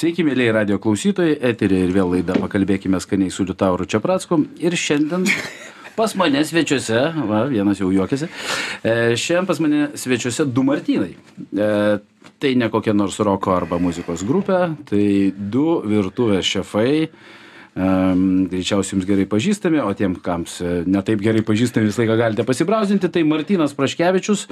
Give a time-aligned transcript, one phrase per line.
[0.00, 4.38] Sveiki, mėlyje radio klausytojai, eterė ir vėl laida Pakalbėkime skaniai su Liutauru Čiapracku.
[4.64, 5.26] Ir šiandien
[5.98, 8.30] pas mane svečiuose, va, vienas jau juokiasi,
[8.80, 11.10] e, šiandien pas mane svečiuose du Martynai.
[11.12, 11.68] E,
[12.40, 15.04] tai ne kokia nors roko arba muzikos grupė, tai
[15.36, 16.94] du virtuvės šefai
[17.80, 23.08] greičiausiai jums gerai pažįstami, o tiem, kams e, netaip gerai pažįstami, visą laiką galite pasibrausinti,
[23.12, 24.46] tai Martinas Praškevičius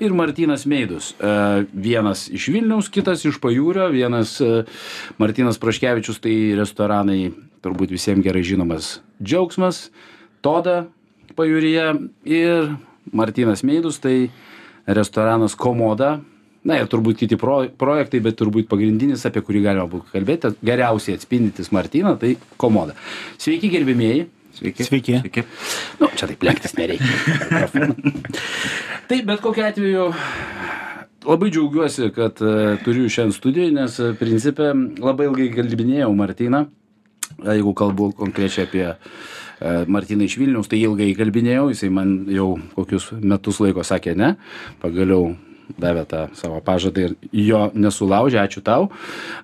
[0.00, 1.12] ir Martinas Meidus.
[1.18, 4.62] Uh, vienas iš Vilniaus, kitas iš Pajūrio, vienas uh,
[5.20, 7.32] Martinas Praškevičius, tai restoranai
[7.64, 9.88] turbūt visiems gerai žinomas Džiaugsmas,
[10.40, 10.86] Toda
[11.36, 11.90] Pajūryje
[12.24, 12.72] ir
[13.12, 14.30] Martinas Meidus, tai
[14.86, 16.20] restoranas Komoda,
[16.66, 21.16] na ir turbūt kiti pro, projektai, bet turbūt pagrindinis, apie kurį galima būtų kalbėti, geriausiai
[21.16, 22.96] atspindintis Martyną, tai komoda.
[23.40, 24.26] Sveiki, gerbimieji.
[24.58, 24.84] Sveiki.
[24.84, 25.18] Sveiki.
[25.22, 25.44] Sveiki.
[26.02, 27.68] Nu, čia taip lenktis nereikia.
[29.08, 30.06] tai bet kokiu atveju
[31.24, 36.64] labai džiaugiuosi, kad uh, turiu šiandien studijoje, nes uh, principė labai ilgai kalbinėjau Martyną,
[37.46, 38.88] jeigu kalbu konkrečiai apie
[39.60, 44.30] Martyną iš Vilniaus, tai ilgai kalbinėjau, jisai man jau kokius metus laiko sakė ne,
[44.80, 45.34] pagaliau
[45.80, 48.90] davė tą savo pažadą ir jo nesulaužė, ačiū tau.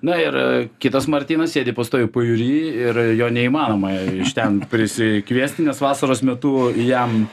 [0.05, 0.45] Na ir e,
[0.83, 2.53] kitas Martinas sėdi pastoju pajūry
[2.87, 7.25] ir jo neįmanoma iš ten prisikviesti, nes vasaros metu jam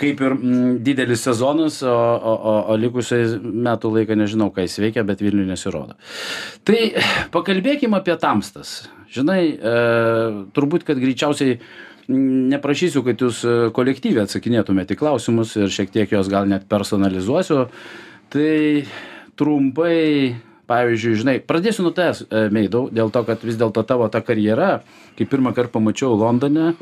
[0.00, 4.78] kaip ir mm, didelis sezonas, o, o, o, o likusiai metų laiką nežinau, ką jis
[4.80, 5.98] veikia, bet Vilniui nesirodo.
[6.64, 6.80] Tai
[7.34, 8.88] pakalbėkime apie tamstas.
[9.12, 9.76] Žinai, e,
[10.56, 11.58] turbūt, kad greičiausiai
[12.10, 13.42] neprašysiu, kad jūs
[13.76, 17.66] kolektyviai atsakinėtumėte į klausimus ir šiek tiek juos gal net personalizuosiu
[18.32, 18.86] tai
[19.40, 20.36] trumpai
[20.70, 24.80] pavyzdžiui žinai pradėsiu nuo tavęs e, meidau dėl to kad vis dėlto tavo ta karjera
[25.18, 26.74] kai pirmąkart pamačiau londone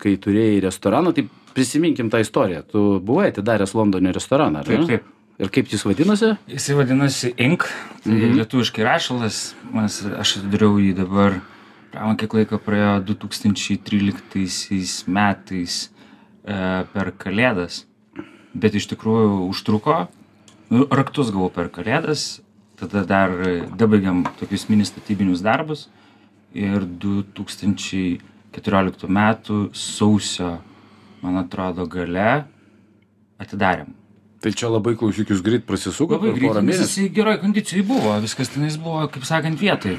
[0.00, 2.62] kai turėjai restoraną tai prisiminkim tą istoriją.
[2.62, 4.76] Tu buvai atidaręs londone restoraną ar ne?
[4.76, 5.12] Taip taip.
[5.36, 6.30] Ir kaip jis vadinosi?
[6.48, 7.66] Jisai vadinosi ink
[8.04, 8.38] tai mhm.
[8.38, 9.40] lietuviškai rašalas.
[9.72, 11.40] Mes aš atidariau jį dabar
[11.96, 12.94] man kiek laiko praėjo?
[13.08, 16.56] Du tūkstančiai tryliktaisiais metais e,
[16.92, 17.84] per kalėdas
[18.60, 19.96] bet iš tikrųjų užtruko.
[20.72, 22.20] Nu, raktus gavau per kalėdas,
[22.80, 23.30] tada dar
[23.78, 25.80] dabaigėm tokius mini statybinius darbus
[26.56, 30.50] ir 2014 metų sausio,
[31.22, 32.44] man atrodo, gale
[33.42, 33.88] atidarėm.
[34.42, 36.14] Tai čia labai klausykius greit prasisuko.
[36.18, 39.96] Labai greit, jisai geroj kondicijai buvo, viskas tenais buvo, kaip sakant, vietai.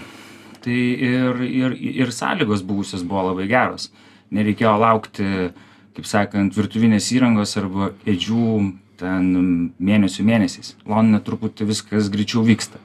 [0.64, 1.72] Tai ir, ir,
[2.04, 3.84] ir sąlygos buvusios buvo labai geros.
[4.36, 5.67] Nereikėjo laukti uh,
[5.98, 8.52] kaip sakant virtuvinės įrangos arba kėdžių
[8.98, 9.26] ten
[9.78, 10.74] mėnesių mėnesiais.
[10.90, 12.80] Londone truputį viskas greičiau vyksta.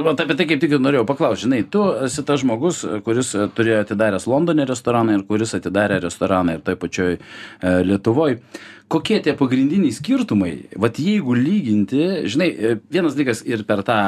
[0.00, 1.44] Vat apie tai kaip tik norėjau paklausti.
[1.44, 6.64] Žinai, tu esi tas žmogus, kuris turėjo atidaręs Londone restoraną ir kuris atidarė restoraną ir
[6.64, 7.20] toj pačioj e,
[7.84, 8.40] Lietuvoje
[8.90, 10.50] kokie tie pagrindiniai skirtumai?
[10.82, 13.98] Vat jeigu lyginti žinai e, vienas dalykas ir per tą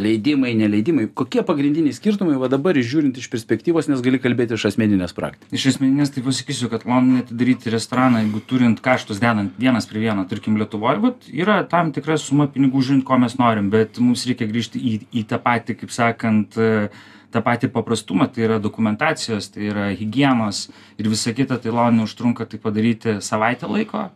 [0.00, 5.12] leidimai neleidimai kokie pagrindiniai skirtumai va dabar žiūrint iš perspektyvos nes gali kalbėti iš asmeninės
[5.16, 10.06] praktikos iš asmeninės tai pasakysiu kad londone atidaryti restoraną jeigu turint kaštus dedant vienas prie
[10.06, 14.24] vieno tarkim lietuvoj vat yra tam tikra suma pinigų žiūrint ko mes norim bet mums
[14.30, 16.88] reikia grįžti į į tą patį kaip sakant e,
[17.30, 18.28] tą patį paprastumą.
[18.32, 20.68] Tai yra dokumentacijos tai yra higienos
[20.98, 24.08] ir visa kita tai londone užtrunka tai padaryti savaitę laiko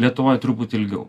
[0.00, 1.08] lietuvoj truputį ilgiau.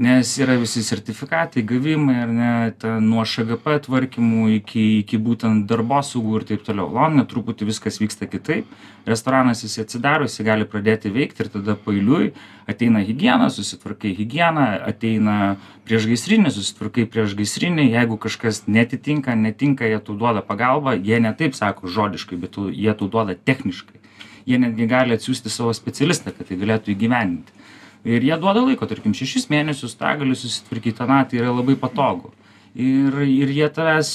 [0.00, 6.38] Nes yra visi sertifikatai gavimai ar ne ten nuo šgp tvarkymų iki iki būtent darbosaugų
[6.38, 6.86] ir taip toliau.
[6.88, 8.70] Londone truputį viskas vyksta kitaip.
[9.04, 12.30] Restoranas jisai atsidaro jisai gali pradėti veikti ir tada paeiliui
[12.64, 15.36] ateina higiena susitvarkai higieną ateina
[15.84, 20.96] priešgaisrinis susitvarkai priešgaisrinį jeigu kažkas neatitinka netinka jie tau duoda pagalbą.
[20.96, 24.00] Jie ne taip sako žodiškai bet jie tau duoda techniškai.
[24.48, 27.59] Jie netgi gali atsiųsti savo specialistą kad tai galėtų įgyvendinti
[28.04, 32.32] ir jie duoda laiko tarkim šešis mėnesius tą gali susitvarkyt tenai tai yra labai patogu.
[32.74, 34.10] Ir ir jie tavęs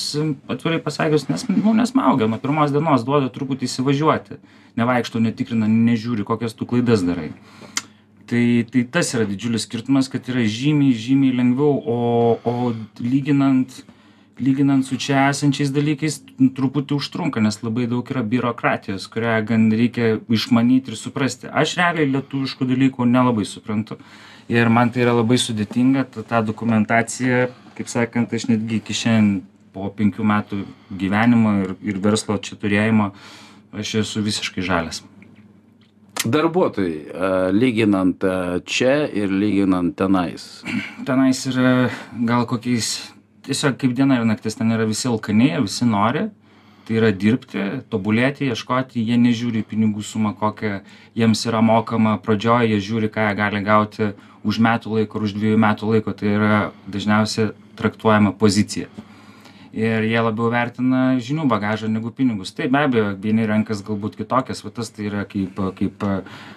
[0.47, 2.29] atvirai pasakius nes nu nesmaugia.
[2.31, 4.40] Nuo pirmos dienos duoda truputį įsivažiuoti.
[4.79, 7.34] Nevaikšto netikrina nežiūri kokias tu klaidas darai.
[8.25, 12.00] Tai tai tas yra didžiulis skirtumas kad yra žymiai žymiai lengviau o
[12.47, 13.84] o lyginant
[14.40, 16.19] lyginant su čia esančiais dalykais
[16.57, 21.47] truputį užtrunka nes labai daug yra biurokratijos kurią gan reikia išmanyt ir suprasti.
[21.47, 23.97] Aš realiai lietuviškų dalykų nelabai suprantu
[24.52, 27.47] ir man tai yra labai sudėtinga ta ta dokumentacija
[27.78, 29.41] kaip sakant aš netgi iki šiandien
[29.76, 30.61] po penkių metų
[30.91, 33.11] gyvenimo ir ir verslo čia turėjimo
[33.76, 35.03] aš esu visiškai žalias.
[36.26, 38.23] Darbuotojai lyginant
[38.66, 40.64] čia ir lyginant tenais.
[41.05, 41.91] Tenais yra
[42.26, 43.15] gal kokiais
[43.46, 46.28] tiesiog kaip diena ir naktis ten yra visi alkani visi nori.
[46.86, 50.84] Tai yra dirbti tobulėti ieškoti jie nežiūri į pinigų sumą kokia
[51.18, 52.20] jiems yra mokama.
[52.22, 54.12] Pradžioj jie žiūri ką jie gali gauti
[54.46, 56.14] už metų laiko ar už dviejų metų laiko.
[56.14, 57.50] Tai yra dažniausia
[57.80, 58.92] traktuojama pozicija
[59.75, 62.53] ir jie labiau vertina žinių bagažą negu pinigus.
[62.55, 66.05] Taip be abejo vieni renkas galbūt kitokias vietas tai yra kaip kaip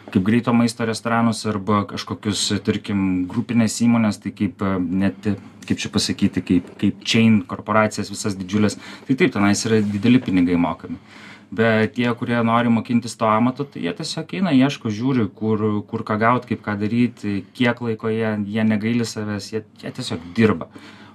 [0.08, 5.32] kaip greito maisto restoranus arba kažkokius tarkim grupines įmones tai kaip net
[5.66, 8.78] kaip čia pasakyti kaip kaip chain korporacijas visas didžiules
[9.08, 11.00] tai taip tenais yra dideli pinigai mokami.
[11.50, 16.06] Bet tie kurie nori mokintis to amato tai jie tiesiog eina ieško žiūri kur kur
[16.06, 17.26] ką gaut kaip ką daryt
[17.58, 20.70] kiek laiko jie jie negaili savęs jie jie tiesiog dirba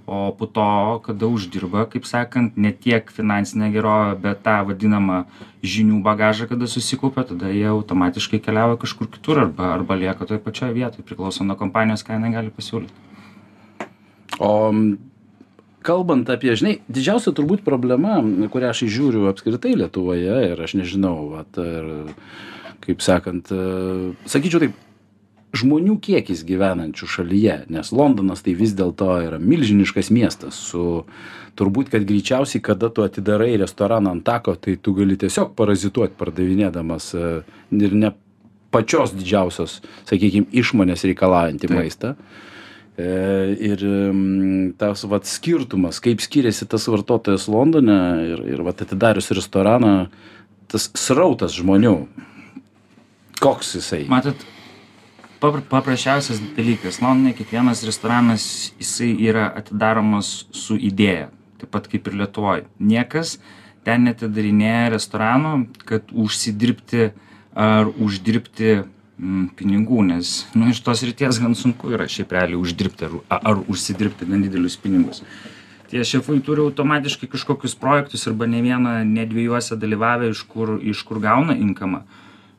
[0.07, 5.23] o po to kada uždirba kaip sakant ne tiek finansinę gerovę bet tą vadinamą
[5.63, 10.73] žinių bagažą kada susikaupia tada jie automatiškai keliauja kažkur kitur arba arba lieka toj pačioj
[10.75, 12.91] vietoj priklauso nuo kompanijos ką jinai gali pasiūlyt.
[14.43, 14.51] O
[15.83, 18.19] kalbant apie žinai didžiausia turbūt problema
[18.51, 21.91] kurią aš įžiūriu apskritai lietuvoje ir aš nežinau vat ir
[22.83, 23.47] kaip sakant
[24.27, 24.75] sakyčiau taip
[25.53, 31.03] žmonių kiekis gyvenančių šalyje nes londonas tai vis dėlto yra milžiniškas miestas su
[31.59, 37.11] turbūt kad greičiausiai kada tu atidarai restoraną ant tako tai tu gali tiesiog parazituot pardavinėdamas
[37.13, 37.27] e,
[37.77, 38.13] ir ne
[38.73, 39.77] pačios didžiausios
[40.09, 42.15] sakykim išmonės reikalaujantį maistą.
[42.97, 43.05] E,
[43.69, 43.83] ir
[44.81, 47.99] tas vat skirtumas kaip skiriasi tas vartotojas londone
[48.31, 49.93] ir ir vat atidarius restoraną
[50.73, 51.95] tas srautas žmonių
[53.41, 54.03] koks jisai?
[54.09, 54.41] Matot
[55.43, 57.01] papr paprasčiausias dalykas.
[57.03, 61.27] Londone kiekvienas restoranas jisai yra atidaromas su idėja.
[61.59, 62.63] Taip pat kaip ir lietuvoj.
[62.79, 63.35] Niekas
[63.83, 65.53] ten neatidarinėja restoranų
[65.89, 67.09] kad užsidirbti
[67.59, 73.09] ar uždirbti mm, pinigų nes nu iš tos srities gan sunku yra šiaip realiai uždirbti
[73.09, 75.25] ar ar užsidirbti gan didelius pinigus.
[75.91, 81.03] Tie šefai turi automatiškai kažkokius projektus arba ne vieną ne dviejuose dalyvavę iš kur iš
[81.03, 82.05] kur gauna inkamą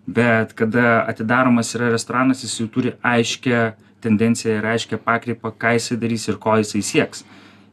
[0.07, 3.73] bet kada atidaromas yra restoranas jis jau turi aiškią
[4.05, 7.25] tendenciją ir aiškią pakraipą ką jisai darys ir ko jisai sieks.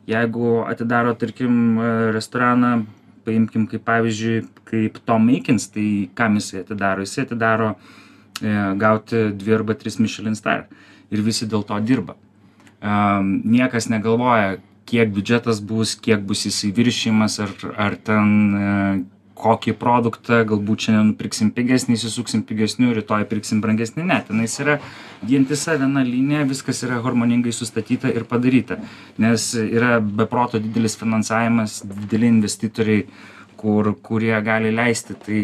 [0.07, 1.79] Jeigu atidaro tarkim
[2.15, 2.85] restoraną
[3.25, 7.05] paimkim kaip pavyzdžiui kaip tom meikins tai kam jisai atidaro?
[7.05, 7.75] Jisai atidaro
[8.41, 8.49] e,
[8.81, 10.65] gauti dvi arba tris michelin star.
[11.11, 12.15] Ir visi dėl to dirba.
[12.81, 14.57] Am niekas negalvoja
[14.89, 18.69] kiek biudžetas bus kiek bus jisai viršijamas ar ar ten e,
[19.39, 24.05] kokį produktą galbūt šiandien nupirksim pigesnį įsisuksim pigesniu rytoj pirksim brangesnį.
[24.09, 24.77] Ne tenais yra
[25.25, 28.79] vientisa viena linija viskas yra harmoningai sustatyta ir padaryta.
[29.21, 33.07] Nes yra be proto didelis finansavimas dideli investitoriai
[33.61, 35.17] kur kurie gali leisti.
[35.25, 35.41] Tai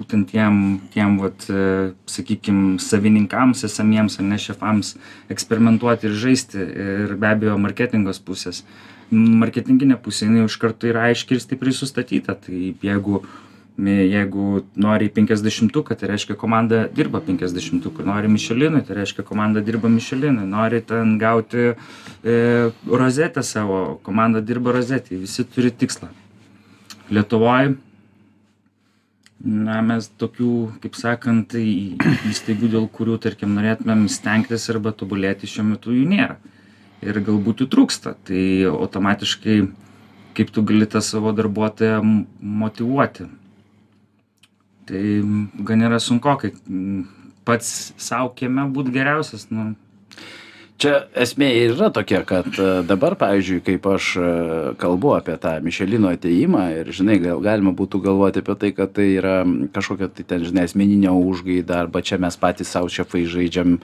[0.00, 0.60] būtent tiem
[0.94, 1.48] tiem vat
[2.08, 4.94] sakykim savininkams esamiems ane šefams
[5.32, 6.70] eksperimentuoti ir žaisti.
[6.86, 8.64] Ir be abejo marketingas pusės
[9.10, 12.36] marketinginė pusė jinai iš karto yra aiškiai ir stipriai sustatyta.
[12.38, 13.22] Tai jeigu
[13.80, 19.88] jeigu nori į penkiasdešimtuką tai reiškia komanda dirba penkiasdešimtukui nori mišelinui tai reiškia komanda dirba
[19.88, 20.46] mišelinui.
[20.46, 22.34] Nori ten gauti e,
[22.86, 26.10] rozetę savo komanda dirba rozetei visi turi tikslą.
[27.10, 27.74] Lietuvoj
[29.40, 30.52] na mes tokių
[30.82, 36.36] kaip sakant įstaigų dėl kurių tarkim norėtumėm stengtis arba tobulėti šiuo metu jų nėra
[37.02, 38.14] ir galbūt jų trūksta.
[38.28, 39.60] Tai automatiškai
[40.38, 42.00] kaip tu gali tą savo darbuotoją
[42.40, 43.28] motyvuoti
[44.90, 45.22] tai
[45.64, 46.52] gan yra sunkokai.
[47.46, 49.72] Pats sau kieme būt geriausias nu
[50.80, 54.30] čia esmė ir yra tokia kad e, dabar pavyzdžiui kaip aš e,
[54.80, 59.08] kalbu apie tą mišelino atėjimą ir žinai gal galima būtų galvoti apie tai kad tai
[59.18, 59.36] yra
[59.74, 63.78] kažkokia tai ten žinai asmeninė užgaida arba čia mes patys sau šefai žaidžiam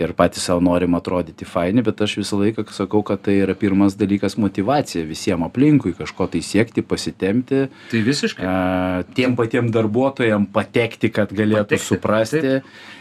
[0.00, 3.98] ir patys sau norim atrodyti faini bet aš visą laiką sakau kad tai yra pirmas
[4.00, 8.46] dalykas motyvacija visiem aplinkui kažko tai siekti pasitempti tai visiškai.
[8.46, 12.56] a, tiem patiem darbuotojam patekti kad galėtų Patekti, suprasti.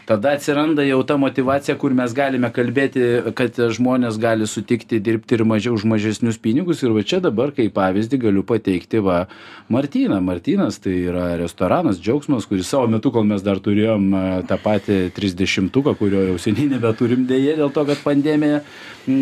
[0.10, 3.04] Tada atsiranda jau ta motyvacija kur mes galime kalbėti
[3.40, 6.84] kad žmonės gali sutikti dirbti ir mažiau už mažesnius pinigus.
[6.84, 9.24] Ir va čia dabar kaip pavyzdį galiu pateikti va
[9.72, 10.20] martyną.
[10.24, 15.00] Martynas tai yra restoranas džiaugsmas kuris savo metu kol mes dar turėjom e, tą patį
[15.16, 18.62] trisdešimtuką kurio jau seniai nebeturim deja dėl to kad pandemija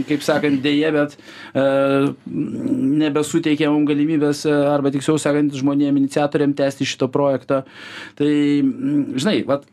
[0.08, 1.66] kaip sakant deja bet e,
[2.28, 7.64] nebesuteikė mum galimybės e, arba tiksliau sakant žmonėm iniciatoriam tęsti šitą projektą.
[8.18, 8.32] Tai
[9.18, 9.68] žinai vat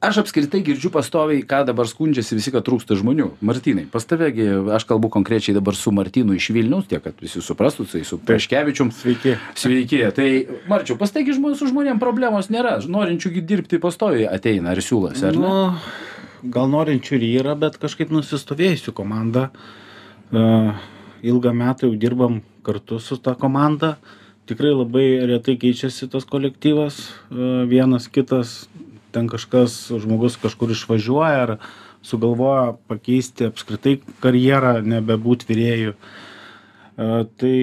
[0.00, 4.48] aš apskritai girdžiu pastoviai ką dabar skundžiasi visi kad trūksta žmonių martynai pas tave gi
[4.76, 8.92] aš kalbu konkrečiai dabar su martynu iš vilniaus tiek kad visi suprastų tai su paškevičium
[8.96, 9.36] Sveiki.
[9.54, 10.30] sveiki tai
[10.70, 15.28] marčiau pas taigi žmonių su žmonėm problemos nėra norinčių gi dirbti pastoviai ateina ar siūlosi
[15.28, 15.58] ar ne Nu,
[16.42, 19.50] gal norinčių ir yra, bet kažkaip nusistovėjusių komanda.
[20.30, 20.72] Uh,
[21.26, 23.96] ilgą metą jau dirbam kartu su ta komanda.
[24.48, 27.02] Tikrai labai retai keičiasi tas kolektyvas.
[27.30, 28.70] Uh, vienas kitas,
[29.12, 31.54] ten kažkas, žmogus kažkur išvažiuoja ar
[32.06, 35.94] sugalvoja pakeisti apskritai karjerą, nebebūt vyrėjų.
[35.94, 37.56] Uh, tai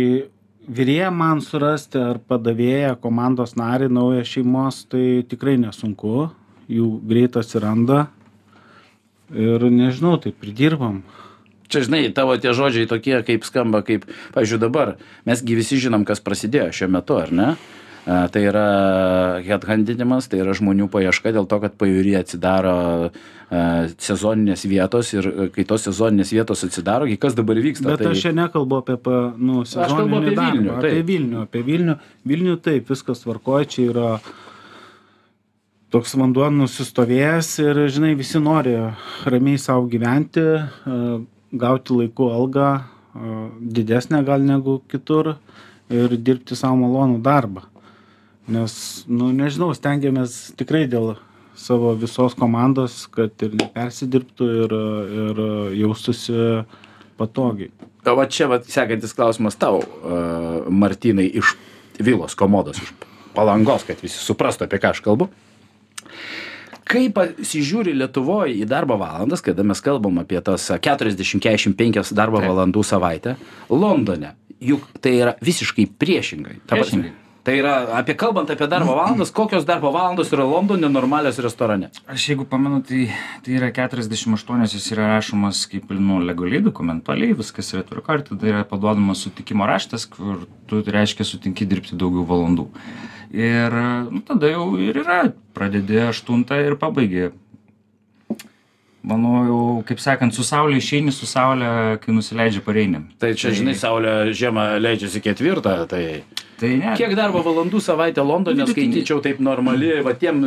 [0.67, 6.29] virėją man surasti ar padavėją komandos narį naują šeimos tai tikrai nesunku
[6.67, 8.07] jų greit atsiranda
[9.31, 11.03] ir nežinau taip pridirbam
[11.67, 14.93] Čia, žinai, tavo tie žodžiai tokie, kaip skamba, kaip, pavyzdžiui, dabar,
[15.27, 17.47] mesgi visi žinom, kas prasidėjo šiuo metu, ar ne?
[18.07, 18.67] Tai yra
[19.43, 22.75] headhuntinimas, tai yra žmonių paieška dėl to, kad pajūry atsidaro
[23.99, 27.89] sezoninės vietos ir a, kai tos sezoninės vietos atsidaro, kai kas dabar vyksta.
[27.91, 28.13] Bet tai...
[28.15, 28.95] aš čia nekalbu apie,
[29.35, 31.07] nu, kalbu apie sezoninį darbą, Vilnių, apie taip.
[31.11, 31.97] Vilnių, apie Vilnių.
[32.31, 34.09] Vilnių taip, viskas tvarkoja, čia yra
[35.91, 38.75] toks vanduo nusistovėjęs ir, žinai, visi nori
[39.27, 40.99] ramiai savo gyventi, e,
[41.59, 43.39] gauti laiku algą, e,
[43.79, 45.35] didesnę gal negu kitur
[45.91, 47.67] ir dirbti savo malonų darbą.
[48.47, 48.73] Nes,
[49.11, 51.17] nu, nežinau, stengiamės tikrai dėl
[51.57, 54.75] savo visos komandos, kad ir nepersidirbtų ir,
[55.23, 55.41] ir
[55.81, 56.63] jaustųsi
[57.19, 57.73] patogiai.
[58.07, 59.81] O va čia, va, sekantis klausimas tau,
[60.69, 61.57] Martinai, iš
[61.97, 62.93] Vilos komodos, iš
[63.35, 65.27] palangos, kad visi suprastų, apie ką aš kalbu.
[66.87, 72.51] Kaip pasižiūri Lietuvoje į darbo valandas, kada mes kalbam apie tas 40-45 darbo Taip.
[72.53, 73.35] valandų savaitę,
[73.73, 76.61] Londone, juk tai yra visiškai priešingai.
[76.63, 77.11] Ta prasme.
[77.47, 81.87] Tai yra, apie, kalbant apie darbo valandas, kokios darbo valandos yra Londone normalios restorane?
[82.11, 83.05] Aš jeigu pamenu, tai,
[83.45, 88.49] tai yra 48, jis yra rašomas kaip nu, legaliai, dokumentaliai, viskas yra tvarka ir tada
[88.51, 92.67] yra paduodamas sutikimo raštas, kur tu tai reiškia sutinki dirbti daugiau valandų.
[93.31, 93.79] Ir
[94.11, 95.21] nu, tada jau ir yra,
[95.55, 97.29] pradedi 8 ir pabaigi.
[99.07, 101.69] Manau, jau, kaip sakant, su saulė išeini, su saulė,
[102.03, 103.05] kai nusileidžia pareini.
[103.21, 106.03] Tai čia, žinai, Saulė žiemą leidžiasi ketvirtą, tai
[106.57, 106.93] Tai ne.
[106.97, 108.89] kiek darbo valandų savaitę Londone Vidutiniai.
[108.89, 110.39] skaityčiau taip normaliai, va tiem,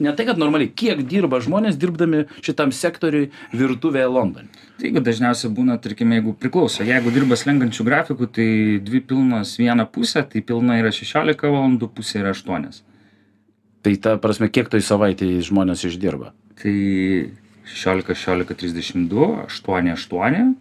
[0.00, 4.48] ne tai kad normaliai, kiek dirba žmonės dirbdami šitam sektoriui virtuvėje Londone.
[4.80, 8.48] Taigi dažniausiai būna, tarkime, jeigu priklauso, jeigu dirba slenkančių grafikų, tai
[8.88, 12.80] dvi pilnos viena pusė, tai pilna yra 16 valandų, pusė yra 8.
[13.84, 16.32] Tai ta prasme, kiek toj savaitėje žmonės išdirba?
[16.56, 16.72] Tai
[17.64, 20.54] 16, 16, 32, 8, 8,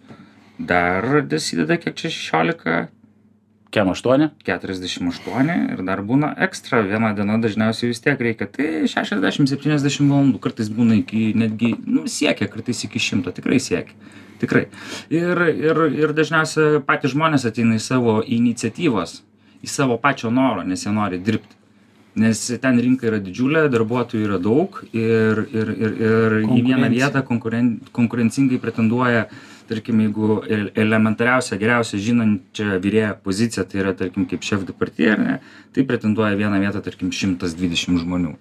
[0.59, 2.91] dar dasideda kiek čia 16,
[3.73, 4.27] Kem aštuoni?
[4.45, 10.69] 48 ir dar būna ekstra, viena diena dažniausiai vis tiek reikia, tai 60-70 valandų, kartais
[10.69, 13.97] būna iki netgi, nu, siekia, kartais iki 100, tikrai siekia.
[14.43, 14.67] Tikrai.
[15.09, 19.21] Ir, ir, ir dažniausiai patys žmonės ateina į savo iniciatyvas,
[19.65, 21.57] į savo pačio noro, nes jie nori dirbti.
[22.15, 27.23] Nes ten rinka yra didžiulė, darbuotojų yra daug ir, ir, ir, ir į vieną vietą
[27.25, 29.23] konkuren, konkurencingai pretenduoja,
[29.69, 35.15] tarkim, jeigu el- elementariausia, geriausia žinančia vyrėja pozicija, tai yra, tarkim, kaip šef de partija,
[35.17, 35.39] ar ne,
[35.73, 38.35] tai pretenduoja į vieną vietą, tarkim, 120 žmonių.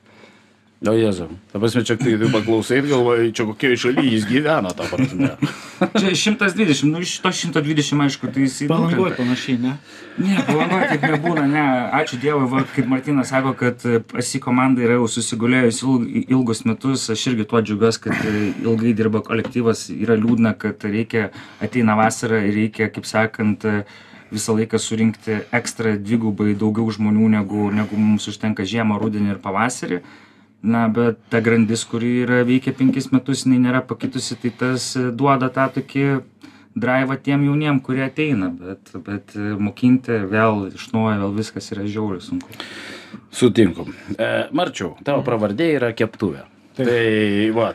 [0.83, 1.29] O Jėzau.
[1.53, 5.29] Ta prasme, čia tai tu paklausai ir galvoji, čia kokioje šalyje jis gyvena, ta prasme.
[6.01, 9.19] Čia 120, nu iš to 120, aišku, tai jis Palangoje įdukrenta.
[9.21, 9.73] panašiai, ne?
[10.23, 11.63] Ne, palangoje taip nebūna, ne.
[12.01, 17.07] Ačiū Dievui, va, kaip Martinas sako, kad pasi komanda yra jau susigulėjus ilg- ilgus metus,
[17.15, 18.35] aš irgi tuo džiaugiuosi, kad e,
[18.65, 21.29] ilgai dirba kolektyvas, yra liūdna, kad reikia,
[21.63, 23.85] ateina vasara ir reikia, kaip sakant, e,
[24.35, 30.03] visą laiką surinkti ekstra dvigubai daugiau žmonių, negu, negu mums užtenka žiemą, rudenį ir pavasarį.
[30.63, 35.09] Na, bet ta grandis, kuri yra veikia penkis metus, jinai nėra pakitusi, tai tas e,
[35.11, 36.05] duoda tą tokį
[36.79, 41.83] draivą tiem jauniem, kurie ateina, bet, bet e, mokinti vėl iš naujo, vėl viskas yra
[41.83, 42.55] žiauriai sunku.
[43.35, 43.89] Sutinku.
[44.15, 46.47] E, Marčiau, tavo pravardė yra keptuvė.
[46.79, 46.87] Taip.
[46.87, 47.03] Tai,
[47.59, 47.73] va,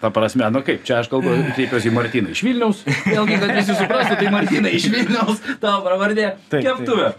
[0.00, 2.80] ta prasme, nu kaip, čia aš kalbu, kreipiuosi į Martiną iš Vilniaus.
[3.04, 7.10] Vėlgi, kad visi suprastų, tai Martina iš Vilniaus, tavo pravardė keptuvė.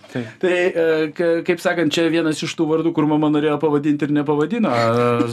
[0.41, 4.15] Tai, e, ka- kaip sakant, čia vienas iš tų vardų, kur mama norėjo pavadinti ir
[4.19, 4.73] nepavadino.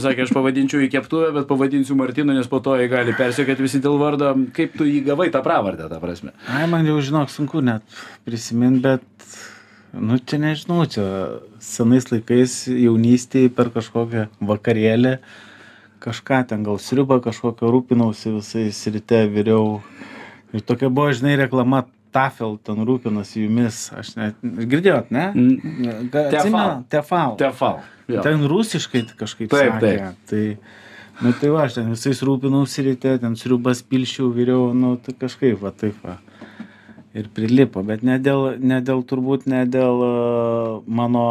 [0.03, 3.81] Sakė, aš pavadinčiau į keptuvę, bet pavadinsiu Martinu, nes po to jį gali persiekėti visi
[3.83, 4.31] dėl vardo.
[4.55, 6.35] Kaip tu jį gavai tą pravardę, ta prasme?
[6.53, 7.81] Ai, man jau žinok, sunku net
[8.27, 9.03] prisiminti, bet,
[9.97, 11.05] nu, čia nežinau, čia
[11.63, 15.17] senais laikais jaunystėje per kažkokią vakarėlį
[16.03, 19.79] kažką ten gal sriubą kažkokią rūpinausi visais ryte viriau.
[20.55, 23.83] Ir tokia buvo, žinai, reklama Tafel, ten rūpinasi jumis.
[23.93, 25.27] Aš net, girdėjot, ne?
[25.35, 26.07] Mm.
[26.13, 26.79] Tefal.
[26.89, 27.35] Tefal.
[27.37, 27.81] Tefal.
[28.09, 30.09] Ten rusiškai kažkaip Taip, sakė.
[30.31, 30.43] Tai,
[31.21, 35.61] nu tai va, aš ten visais rūpinausi ryte, ten sriubas pilšiau, vyriau, nu tai kažkaip
[35.61, 36.17] va taip va.
[37.17, 41.23] Ir prilipo, bet ne dėl, ne dėl turbūt, ne dėl uh, mano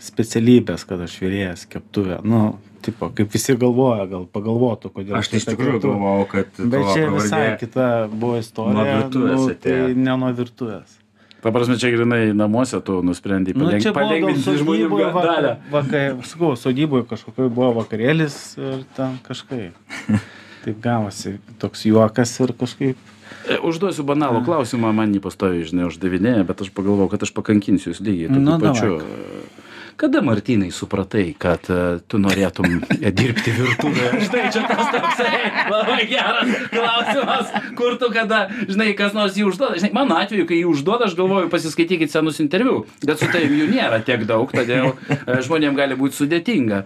[0.00, 2.22] specialybės, kad aš vyrėjas keptuvė.
[2.24, 5.18] Nu, tipo, kaip visi galvoja, gal pagalvotų, kodėl.
[5.20, 8.78] Aš tai iš tikrųjų galvojau, kad Bet čia pravardė- visai kita buvo istorija.
[8.78, 10.98] Nuo virtuvės nu, tai ne nuo virtuvės.
[11.42, 13.82] Ta prasme, čia grinai namuose tu nusprendai Nu, paleng...
[13.82, 15.56] gal palengvinti žmonių dalę.
[15.72, 19.74] vakar, sakau, sodyboje kažkokioj buvo vakarėlis ir ten kažkaip.
[20.64, 23.21] taip gavosi toks juokas ir kažkaip E,
[23.62, 28.00] Užduosiu banalų klausimą, man jį pastoviai, žinai, uždavinėja, bet aš pagalvojau, kad aš pakankinsiu jūs
[28.04, 28.96] lygiai tokiu Nu, pačiu.
[29.02, 29.60] davai.
[30.02, 31.76] Kada, Martinai, supratai, kad e,
[32.10, 32.64] tu norėtum
[32.96, 34.22] e, dirbti virtuvėje?
[34.26, 39.76] Štai čia tas toksai labai geras klausimas, kur tu kada, žinai, kas nors jį užduoda.
[39.78, 43.68] Žinai, mano atveju, kai jį užduoda, aš galvoju, pasiskaitykit senus interviu, bet su tavim jų
[43.76, 46.82] nėra tiek daug, todėl e, žmonėms gali būti sudėtinga.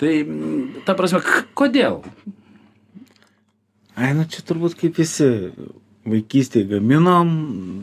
[0.00, 0.12] Tai,
[0.88, 1.20] ta prasme,
[1.54, 2.00] kodėl?
[4.00, 5.28] Ai nu čia turbūt kaip visi
[6.08, 7.32] vaikystėj gaminom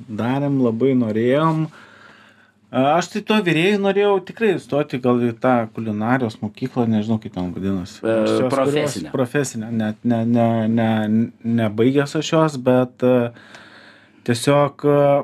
[0.09, 1.67] darėm labai norėjom.
[2.67, 7.53] Aš tai to virėjų norėjau tikrai stoti gal į tą kulinarijos mokyklą nežinau kaip ten
[7.55, 8.01] vadinasi.
[8.01, 8.15] E,
[8.49, 8.49] kurios-
[9.13, 9.71] profesinę.
[9.71, 10.89] net ne ne ne
[11.61, 13.31] nebaigęs aš jos bet e,
[14.27, 15.23] tiesiog e,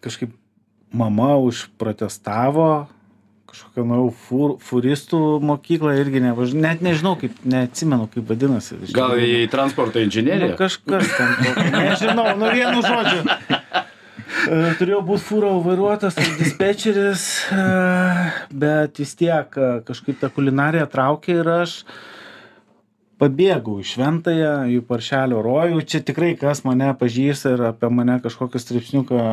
[0.00, 0.32] kažkaip
[0.92, 2.88] mama užprotestavo
[3.50, 6.52] kažkokią nuėjau fur, furistų mokyklą irgi nevaž...
[6.54, 10.56] net nežinau kaip neatsimenu kaip vadinasi Gal į transporto Nu, inžineriją?
[10.58, 11.34] kažkas ten.
[11.42, 11.66] tokio.
[11.76, 13.24] Nežinau, nu vienu žodžiu.
[14.40, 17.64] E, Turėjau būti fūro vairuotojas ar dispečeris, e,
[18.62, 21.74] bet vis tiek e, kažkaip ta kulinarija traukė ir aš
[23.20, 25.82] pabėgau į šventąją, į paršelio rojų.
[25.88, 29.24] Čia tikrai kas mane pažįsta ir apie mane kažkokią straipsniuką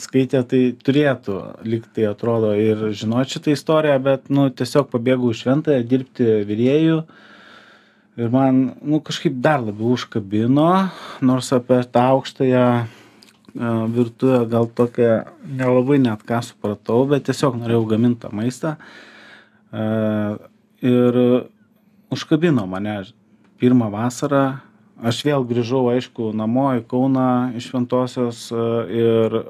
[0.00, 1.36] skaitė, tai turėtų,
[1.68, 7.02] lyg tai atrodo, ir žinoti šitą istoriją, bet, nu, tiesiog pabėgau į šventąją dirbti vyrėjų.
[8.14, 10.70] Ir man, nu, kažkaip dar labiau užkabino,
[11.24, 12.86] nors apie tą aukštąją e,
[13.98, 15.12] virtuvę gal tokią
[15.58, 18.76] nelabai net ką supratau, bet tiesiog norėjau gaminti tą maistą.
[19.74, 20.42] E,
[20.84, 21.16] Ir
[22.12, 22.98] užkabino mane
[23.60, 24.44] pirmą vasarą.
[25.04, 29.40] Aš vėl grįžau, aišku, namo į Kauną iš Šventosios e, ir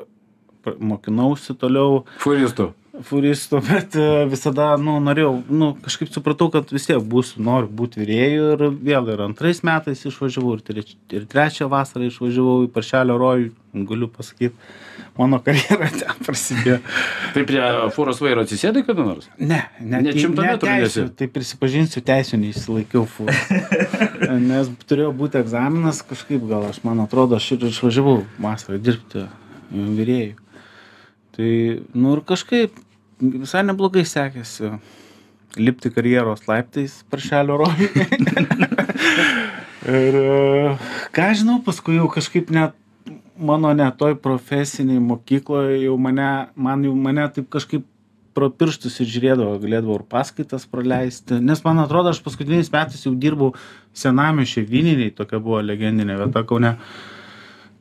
[0.80, 2.72] mokinausi toliau Furistų.
[3.02, 7.98] Furistų, bet e, visada, nu, norėjau, nu, kažkaip supratau, kad vis tiek būsiu, noriu būti
[8.02, 13.16] vyrėjų ir vėl ir antrais metais išvažiavau, ir, treč, ir trečią vasarą išvažiavau į Paršelio
[13.18, 13.48] rojų,
[13.90, 14.54] galiu pasakyti,
[15.18, 16.78] mano karjera ten prasidėjo.
[17.34, 17.64] Tai prie
[17.96, 19.26] fūros vairo atsisėdai kada nors?
[19.40, 23.50] Ne, ne, Net šimto metrų teisių, tai prisipažinsiu, teisų neišsilaikiau fūros.
[24.52, 29.26] Nes turėjo būti egzaminas kažkaip, gal aš, man atrodo, aš ir išvažiavau vasarą dirbti
[29.74, 30.38] vyrėjų.
[31.34, 31.50] Tai,
[31.98, 32.83] nu ir kažkaip
[33.20, 34.74] visai neblogai sekėsi
[35.60, 37.88] lipti karjeros laiptais paršelio rojų.
[39.98, 40.76] ir e,
[41.14, 42.74] ką žinau, paskui jau kažkaip net
[43.36, 47.86] mano net toj profesiniai mokykloje jau mane, man jau mane taip kažkaip
[48.34, 51.38] pro pirštus ir žiūrėdavo, galėdavau ir paskaitas praleisti.
[51.38, 53.52] Nes man atrodo, aš paskutiniais metais jau dirbau
[53.94, 56.74] senamišė Vininiai, tokia buvo legendinė vieta Kaune.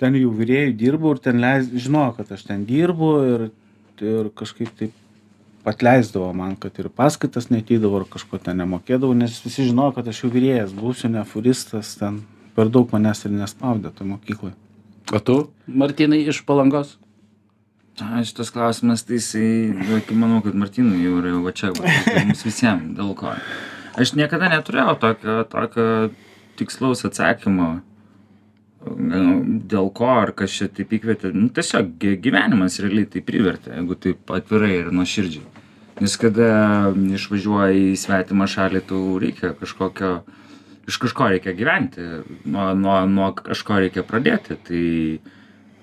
[0.01, 3.47] Ten jau vyrėjų dirbau ir ten leis, žinojau, kad aš ten dirbu ir,
[4.03, 4.93] ir kažkaip taip
[5.65, 10.23] atleisdavo man, kad ir paskaitas netydavo ir kažko ten nemokėdavau, nes visi žinojo, kad aš
[10.23, 12.21] jau vyrėjas būsiu, ne furistas, ten
[12.57, 14.55] per daug manęs ir nespaudė toj mokykloje.
[15.13, 16.97] O tu, Martinai, iš palangos?
[18.01, 19.47] A, šitas klausimas, tai jisai,
[20.07, 23.35] kaip manau, kad Martinui jau yra va čia, va, tai mums visiems, dėl ko.
[23.99, 25.87] Aš niekada neturėjau tokio, tokio
[26.57, 27.75] tikslaus atsakymo,
[28.97, 29.33] nu,
[29.69, 31.31] dėl ko ar kas čia taip įkvietė.
[31.35, 35.49] Nu, tiesiog gy- gyvenimas realiai tai privertė, jeigu taip atvirai ir nuoširdžiai.
[36.01, 36.47] Nes kada
[37.19, 40.15] išvažiuoji į svetimą šalį, tau reikia kažkokio,
[40.89, 42.07] iš kažko reikia gyventi,
[42.49, 44.57] nuo, nuo, nuo kažko reikia pradėti.
[44.67, 44.81] Tai,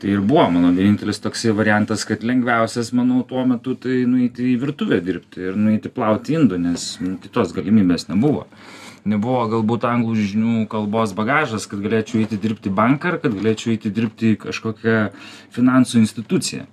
[0.02, 4.58] tai ir buvo mano vienintelis toksai variantas, kad lengviausias, manau, tuo metu tai nueiti į
[4.64, 8.48] virtuvę dirbti ir nueiti plauti indų, nes nu, kitos galimybės nebuvo.
[9.08, 13.92] Nebuvo galbūt anglų žinių kalbos bagažas, kad galėčiau eiti dirbti banką ar kad galėčiau eiti
[13.96, 14.98] dirbti kažkokią
[15.54, 16.66] finansų instituciją.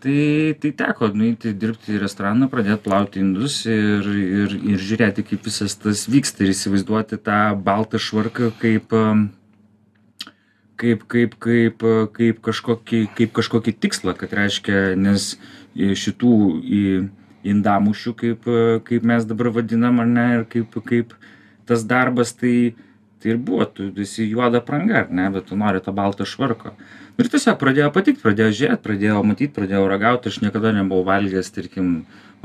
[0.00, 5.44] Tai, tai teko nueiti dirbti į restoraną, pradėti plauti indus ir, ir, ir žiūrėti, kaip
[5.44, 9.26] visas tas vyksta ir įsivaizduoti tą baltą švarką kaip, um,
[10.80, 11.84] kaip, kaip, kaip,
[12.16, 15.34] kaip, kažkokį, kaip kažkokį tikslą, kad reiškia, nes
[15.76, 16.84] šitų į
[17.50, 18.48] indamušių, kaip,
[18.88, 21.12] kaip mes dabar vadinam, ar ne, ir kaip, kaip
[21.70, 22.74] tas darbas, tai,
[23.22, 26.74] tai ir buvo, tu esi juoda pranga, ar ne, bet tu nori to balto švarko.
[27.20, 31.90] Ir tiesiog pradėjo patikti, pradėjo žiūrėti, pradėjo matyti, pradėjau ragauti, aš niekada nebuvau valgęs, tarkim,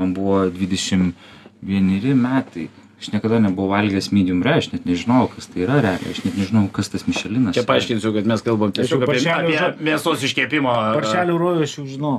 [0.00, 2.68] man buvo 21 metai.
[2.96, 6.38] Aš niekada nebuvau valgęs medium rare, aš net nežinau, kas tai yra realiai, aš net
[6.40, 7.52] nežinau, kas tas Mišelinas.
[7.56, 10.72] Čia paaiškinsiu, kad mes kalbam tiesiog apie, paršelio apie mėsos iškepimo.
[10.96, 12.14] Paršelių rojų aš jau žinau.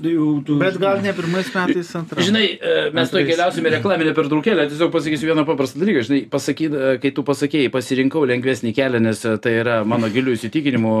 [0.00, 0.56] Jau, tu...
[0.60, 2.24] Bet gal ne pirmais metais antras.
[2.24, 3.26] Žinai, e, mes Antrais.
[3.28, 6.04] keliausime reklaminę pertraukėlę, tiesiog pasakysiu vieną paprastą dalyką.
[6.06, 10.36] Žinai, pasakyt, e, kai tu pasakėjai, pasirinkau lengvesnį kelią, nes e, tai yra mano gilių
[10.38, 10.94] įsitikinimų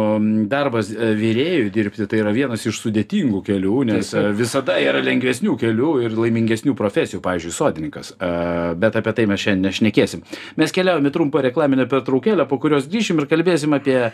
[0.50, 6.18] darbas vyrėjų dirbti, tai yra vienas iš sudėtingų kelių, nes visada yra lengvesnių kelių ir
[6.18, 8.12] laimingesnių profesijų, pavyzdžiui, sodininkas.
[8.80, 10.26] Bet apie tai mes šiandien nešnekėsim.
[10.60, 14.10] Mes keliaujame trumpą reklaminę pertraukėlę, po kurios grįšim ir kalbėsim apie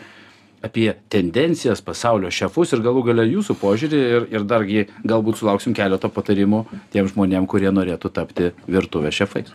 [0.65, 6.09] apie tendencijas, pasaulio šefus ir galų gale jūsų požiūrį ir, ir dargi galbūt sulauksim keletą
[6.13, 9.53] patarimų tiem žmonėm, kurie norėtų tapti virtuvės šefais.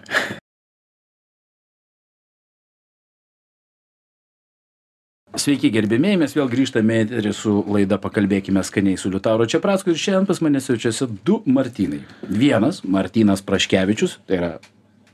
[5.33, 9.97] Sveiki gerbėmiai, mes vėl grįžtame į eterį su laida Pakalbėkime skaniai su Liutauro Čiapracku ir
[9.97, 12.03] šiandien pas mane svečiuose du Martynai.
[12.29, 14.51] Vienas, Martynas Praškevičius, tai yra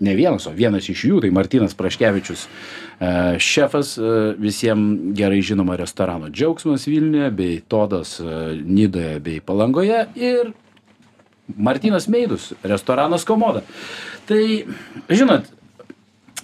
[0.01, 3.11] ne vienas, o vienas iš jų, tai Martynas Praškevičius, e,
[3.43, 8.25] šefas e, visiems gerai žinoma restorano Džiaugsmas Vilniuje, bei Todas e,
[8.65, 10.53] Nidoje bei Palangoje ir
[11.57, 13.65] Martynas Meidus, restoranas Komoda.
[14.29, 14.43] Tai,
[15.09, 15.49] žinot,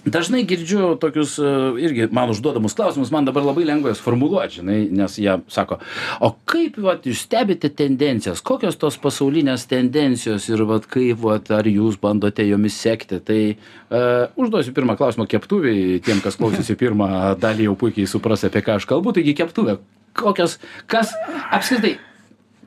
[0.05, 1.51] dažnai girdžiu tokius e,
[1.85, 5.79] irgi man užduodamus klausimus, man dabar labai lengva juos formuluoti, žinai, nes jie sako,
[6.23, 11.69] o kaip vat, jūs stebite tendencijas, kokios tos pasaulinės tendencijos ir vat, kaip, vat, ar
[11.69, 13.19] jūs bandote jomis sekti.
[13.25, 17.09] Tai uh, užduosiu pirmą klausimą keptuviai, tiem, kas klausysi pirmą
[17.41, 19.79] dalį jau puikiai supras, apie ką aš kalbu, taigi keptuvė,
[20.17, 20.59] kokios,
[20.91, 21.13] kas
[21.49, 21.97] apskritai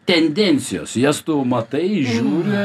[0.09, 2.65] tendencijos, jas tu matai, žiūri,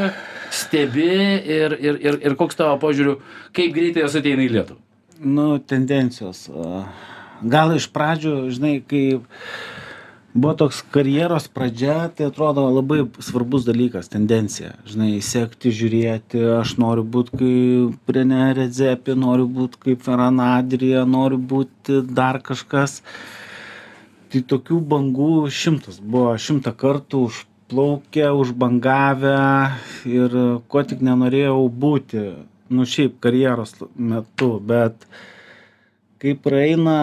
[0.53, 1.11] stebi
[1.57, 3.19] ir, ir, ir, ir koks tavo požiūriu,
[3.55, 4.79] kaip greitai jos ateina į Lietuvą.
[5.23, 6.47] Nu, tendencijos.
[7.43, 9.03] Gal iš pradžių, žinai, kai
[10.33, 14.73] buvo toks karjeros pradžia, tai atrodo labai svarbus dalykas, tendencija.
[14.89, 22.01] Žinai, sekti, žiūrėti, aš noriu būti kaip Renė Redzepi, noriu būti kaip Ferranadrija, noriu būti
[22.09, 23.01] dar kažkas.
[24.33, 25.99] Tai tokių bangų šimtas.
[26.01, 29.33] Buvo, šimtą kartų užplaukę, užbangavę
[30.09, 30.37] ir
[30.73, 32.23] ko tik nenorėjau būti,
[32.73, 35.05] nu šiaip karjeros metu, bet
[36.17, 36.95] kai praeina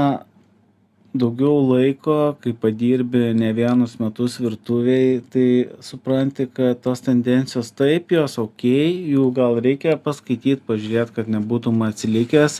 [1.14, 5.46] daugiau laiko, kai padirbi ne vienus metus virtuviai, tai
[5.86, 8.64] supranti, kad tos tendencijos taip, jos ok,
[9.12, 12.58] jų gal reikia paskaityti, pažiūrėti, kad nebūtum atsilikęs,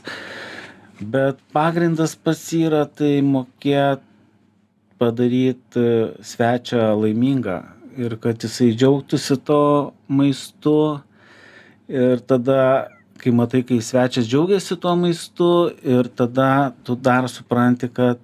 [1.01, 4.07] bet pagrindas pats yra tai mokėt
[5.01, 5.89] padaryt e,
[6.23, 7.59] svečią laimingą
[7.99, 9.61] ir kad jisai džiaugtųsi to
[10.09, 11.01] maistu.
[11.91, 12.61] Ir tada
[13.21, 15.51] kai matai kai svečias džiaugiasi tuo maistu
[15.85, 18.19] ir tada tu dar supranti kad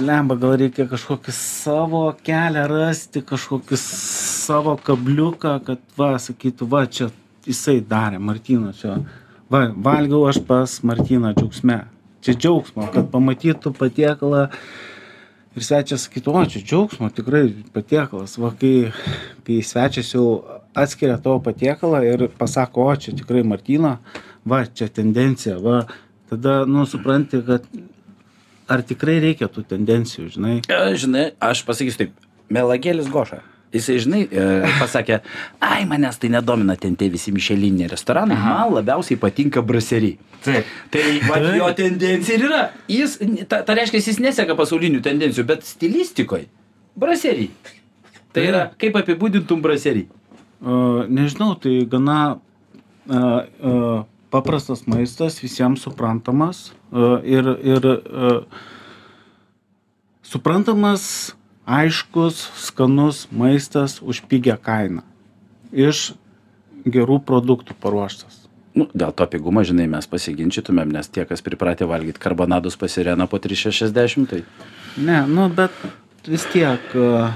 [0.00, 7.10] blemba gal reikia kažkokį savo kelią rasti kažkokį savo kabliuką kad va sakytų va čia
[7.46, 8.98] jisai darė martyno čia
[9.52, 11.78] va valgiau aš pas martyną džiaugsme.
[12.24, 14.48] Čia džiaugsmo kad pamatytų patiekalą
[15.58, 17.44] ir svečias sakytų o čia džiaugsmo tikrai
[17.74, 18.38] patiekalas.
[18.40, 18.90] Va kai
[19.46, 20.26] kai svečias jau
[20.78, 23.96] atskiria tavo patiekalą ir pasako o čia tikrai martyno
[24.48, 25.58] va čia tendencija.
[25.62, 25.84] Va
[26.30, 27.66] tada nu supranti kad
[28.68, 30.56] ar tikrai reikia tų tendencijų žinai?
[30.68, 33.40] Žinai, aš pasakysiu taip, melagėlis Goša.
[33.68, 34.44] Jisai, žinai, e,
[34.80, 35.18] pasakė,
[35.60, 40.16] ai, manęs tai nedomina ten tie visi mišeliniai restoranai, man labiausiai patinka braseriai.
[40.44, 40.70] Taip.
[40.94, 42.62] Tai va, jo tendencija ir yra.
[42.88, 43.18] Jis,
[43.50, 46.48] ta, ta reiškia, jis neseka pasaulinių tendencijų, bet stilistikoje
[46.96, 47.50] braseriai.
[48.32, 50.08] Tai yra, kaip apibūdintum braseriai.
[50.64, 53.76] A, nežinau tai gana a, a,
[54.32, 58.32] paprastas maistas visiems suprantamas a, ir ir a,
[60.24, 61.34] suprantamas
[61.68, 65.04] aiškus skanus maistas už pigią kainą.
[65.68, 66.14] Iš
[66.88, 68.48] gerų produktų paruoštas.
[68.78, 73.40] Nu, dėl to pigumo, žinai, mes pasiginčytumėm, nes tie, kas pripratę valgyti karbonadus pasirena po
[73.42, 74.44] 360, tai
[74.98, 75.74] ne nu bet
[76.28, 77.32] vis tiek a,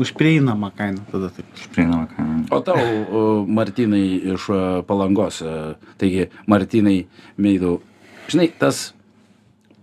[0.00, 1.46] už prieinamą kainą tada taip.
[1.76, 2.42] Prieinama kaina.
[2.50, 4.58] O tau, Martinai iš o,
[4.88, 7.04] Palangos, e, taigi Martinai
[7.38, 7.78] Meidau,
[8.26, 8.90] žinai, tas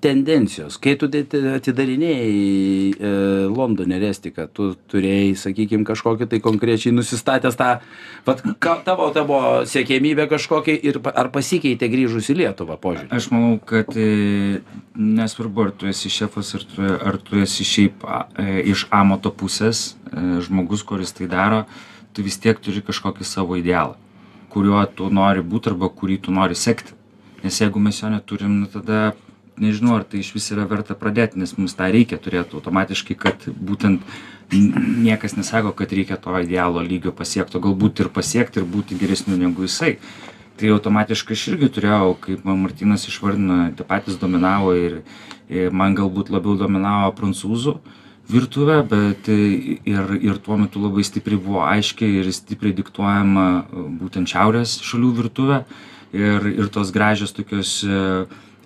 [0.01, 2.31] tendencijos, kai tu ati- atidarinėjai
[2.91, 3.11] e,
[3.51, 7.69] Londone Restiką, tu turėjai, sakykime, kažkokį tai konkrečiai nusistatęs tą,
[8.25, 13.11] vat, ka, tavo, tavo siekėmybė kažkokia ir ar pasikeitė grįžus į Lietuvą požiūrį?
[13.13, 14.61] Aš manau, kad e,
[14.97, 19.91] nesvarbu, ar tu esi šefas, ar tu, ar tu esi šiaip e, iš amato pusės
[20.11, 21.65] žmogus, kuris tai daro,
[22.11, 23.95] tu vis tiek turi kažkokį savo idealą,
[24.51, 26.97] kuriuo tu nori būti arba kurį tu nori sekti.
[27.41, 29.13] Nes jeigu mes jo neturim, nu, tada
[29.61, 33.47] nežinau, ar tai iš vis yra verta pradėti, nes mums tą reikia turėti automatiškai, kad
[33.47, 34.03] būtent
[34.51, 39.39] niekas nesako, kad reikia to idealo lygio pasiekti, o galbūt ir pasiekti ir būti geresniu
[39.39, 39.97] negu jisai.
[40.59, 45.01] Tai automatiškai aš irgi turėjau kaip man martynas išvardino tie patys dominavo ir
[45.51, 47.73] ir man galbūt labiau dominavo prancūzų
[48.31, 53.47] virtuvė bet ir ir tuo metu labai stipriai buvo aiškiai ir stipriai diktuojama
[54.01, 55.63] būtent šiaurės šalių virtuvė.
[56.11, 57.73] Ir ir tos gražios tokios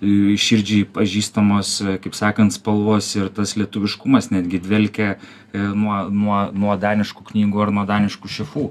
[0.02, 1.72] širdžiai pažįstamos
[2.04, 5.16] kaip sakant spalvos ir tas lietuviškumas netgi dvelkia
[5.54, 8.66] nuo nuo nuo daniškų knygų ar nuo daniškų šefų.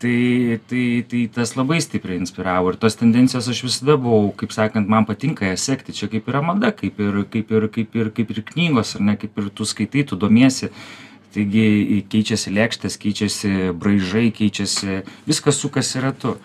[0.00, 4.88] Tai tai tai tas labai stipriai inspiravo ir tos tendencijos aš visada buvau kaip sakant
[4.88, 5.92] man patinka jas sekti.
[5.96, 9.16] Čia kaip yra mada kaip ir kaip ir kaip ir kaip ir knygos ar ne
[9.20, 10.70] kaip ir tu skaitai tu domiesi.
[11.30, 16.38] Taigi keičiasi lėkštės keičiasi braižai keičiasi viskas sukasi ratu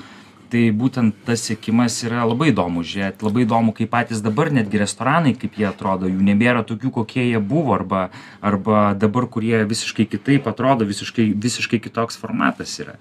[0.52, 3.24] tai būtent tas sekimas yra labai įdomu žiūrėt.
[3.26, 6.10] Labai įdomu kaip patys dabar netgi restoranai kaip jie atrodo.
[6.12, 8.10] Jų nebėra tokių kokie jie buvo arba
[8.42, 13.00] arba dabar kurie visiškai kitaip atrodo visiškai visiškai kitoks formatas yra.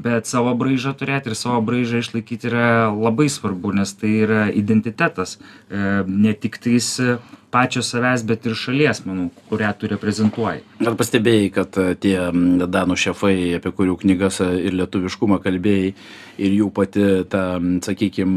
[0.00, 5.36] Bet savo braižą turėt ir savo braižą išlaikyt yra labai svarbu nes tai yra identitetas.
[5.36, 6.88] E, ne tiktais
[7.50, 10.62] pačio savęs bet ir šalies manau kurią tu reprezentuoji.
[10.86, 12.16] Ar pastebėjai kad e, tie
[12.70, 15.92] danų šefai apie kurių knygas e, ir lietuviškumą kalbėjai
[16.40, 17.44] ir jų pati ta
[17.84, 18.30] sakykim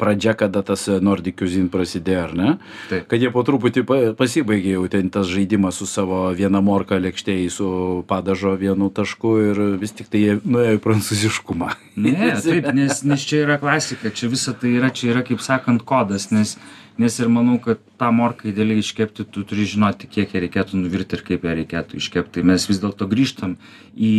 [0.00, 2.54] pradžia kada tas nordic cuisine prasidėjo ar ne?
[2.88, 3.08] Taip.
[3.10, 7.46] kad jie po truputį pa pasibaigė jau ten tas žaidimas su savo viena morka lėkštėj
[7.52, 7.68] su
[8.08, 11.72] padažo vienu tašku ir vis tiktai jie nuėjo į prancūziškumą.
[11.98, 15.84] Ne taip nes nes čia yra klasika čia visa tai yra čia yra kaip sakant
[15.88, 16.56] kodas nes
[16.98, 21.14] nes ir manau kad tą morką idealiai iškepti tu turi žinoti kiek ją reikėtų nuvirti
[21.16, 22.32] ir kaip ją reikėtų iškept.
[22.34, 23.54] Tai mes vis dėlto grįžtam
[23.94, 24.12] į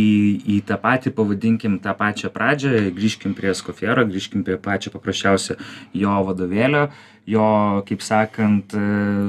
[0.56, 5.58] į tą patį pavadinkim tą pačią pradžią grįžkim prie skofero grįžkim prie pačio paprasčiausio
[5.92, 6.88] jo vadovėlio
[7.28, 7.46] jo
[7.88, 8.74] kaip sakant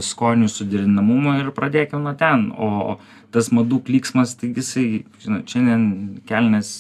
[0.01, 2.49] skonių suderinamumo ir pradėkim nuo ten.
[2.55, 2.97] O
[3.35, 4.87] tas madų klyksmas taigi jisai
[5.23, 5.85] žinot šiandien
[6.27, 6.71] kelnės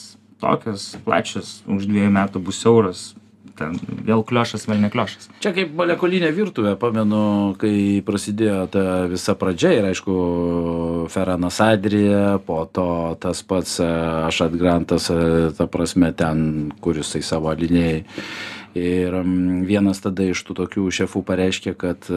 [0.41, 3.11] tokios plačios už dviejų metų bus siauros
[3.57, 3.75] ten
[4.05, 5.29] vėl kliošas vėl ne kliošas.
[5.43, 7.23] Čia kaip molekulinė virtuvė pamenu
[7.61, 10.15] kai prasidėjo ta visa pradžia ir aišku
[11.13, 12.87] feranas adrija po to
[13.21, 15.09] tas pats ašat grantas
[15.57, 18.03] ta prasme ten kur jisai savo linijoj
[18.77, 19.17] ir
[19.67, 22.07] vienas tada iš tų tokių šefų pareiškė kad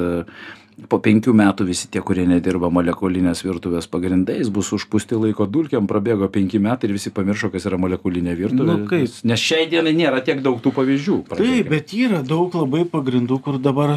[0.91, 6.27] po penkių metų visi tie kurie nedirba molekulinės virtuvės pagrindais bus užpūsti laiko dulkėm prabėgo
[6.35, 9.15] penki metai ir visi pamiršo kas yra molekulinė virtuvė Nu kaip?
[9.31, 11.71] nes šiai dienai nėra tiek daug tų pavyzdžių Taip, pradėkim.
[11.71, 13.95] bet yra daug labai pagrindų, kur dabar...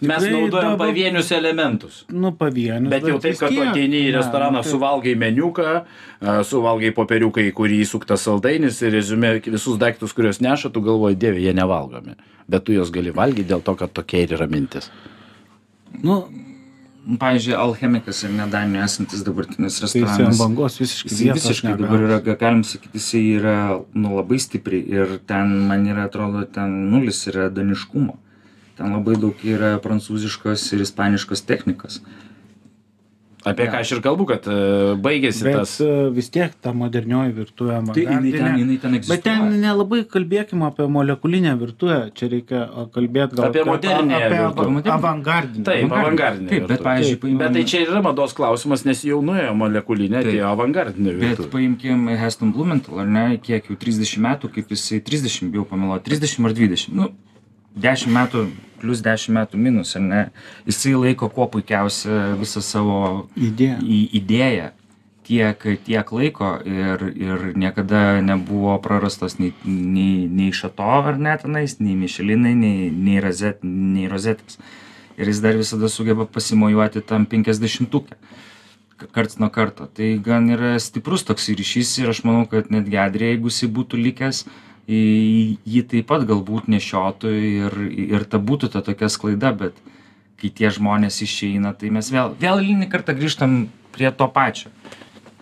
[0.00, 2.90] mes naudojam dabar- pavienius elementus Nu, pavienius.
[2.94, 4.70] Bet jau taip, kad tu ateini į Ne, restoraną, taip.
[4.72, 5.68] suvalgai meniuką,
[6.46, 11.40] suvalgai popieriuką, į kurį įsuktas saldainis ir rezumė visus daiktus, kuriuos neša, tu galvoji, dieve,
[11.42, 12.14] jie nevalgomi.
[12.50, 14.90] Bet tu juos gali valgyti dėl to, kad tokia ir yra mintis.
[16.02, 16.28] Nu,
[17.18, 20.38] pavyzdžiui alchemikas ir ne danijoje esantis dabartinis tai restoranas.
[20.38, 23.56] bangos visiškai vietos visiškai dabar yra ga- galim sakyt jisai yra
[23.94, 28.16] nu labai stipriai ir ten man yra atrodo ten nulis yra daniškumo.
[28.76, 32.00] Ten labai daug yra prancūziškos ir ispaniškos technikos
[33.40, 33.70] Apie Jo.
[33.72, 34.54] ką aš ir kalbu, kad e,
[35.00, 35.70] baigėsi Bet tas.
[35.80, 37.78] e, vis tiek ta modernioji virtuvė.
[37.94, 42.60] tai jinai ten jinai ten Bet ten egzistuoja nelabai kalbėkime apie molekulinę virtuvę, čia reikia
[42.92, 44.92] kalbėti gal Apie moderniąją apie Modernią.
[44.92, 45.64] avangardinę.
[45.64, 46.04] Taip, avangardinė.
[46.04, 46.48] avangardinė.
[46.50, 49.54] Taip, bet, pavyzdžiui, Taip, paimkim- Bet tai čia ir yra mados klausimas, nes jau nuėjo
[49.56, 55.00] molekulinė, atėjo avangardinė Bet paimkim Heston Blumenthal, ar ne, kiek jau 30 metų, kaip jisai
[55.00, 57.08] 30, bijau pameluoti, 30 ar 20, nu,
[57.76, 58.48] 10 metų
[58.80, 60.20] plus 10 metų minus, ar ne,
[60.66, 63.76] jisai laiko kuo puikiausia visą savo Idėja.
[63.84, 64.70] į idėją
[65.28, 71.76] tiek, tiek laiko ir, ir niekada nebuvo prarastos nei, nei, nei šato ar net tenais,
[71.78, 74.58] nei mišelinai, nei, nei, rozet, nei rozetės.
[75.20, 78.16] Ir jis dar visada sugeba pasimojuoti tam 50-ukę
[79.12, 79.86] karts nuo karto.
[79.86, 84.00] Tai gan yra stiprus toks ryšys ir aš manau, kad netgi Adrija, jeigu jisai būtų
[84.00, 87.80] likęs, į- jį taip pat galbūt nešiotų ir,
[88.16, 89.76] ir ta būtų ta tokia sklaida, bet
[90.40, 94.72] kai tie žmonės išeina, tai mes vėl, vėl eilinį kartą grįžtam prie to pačio.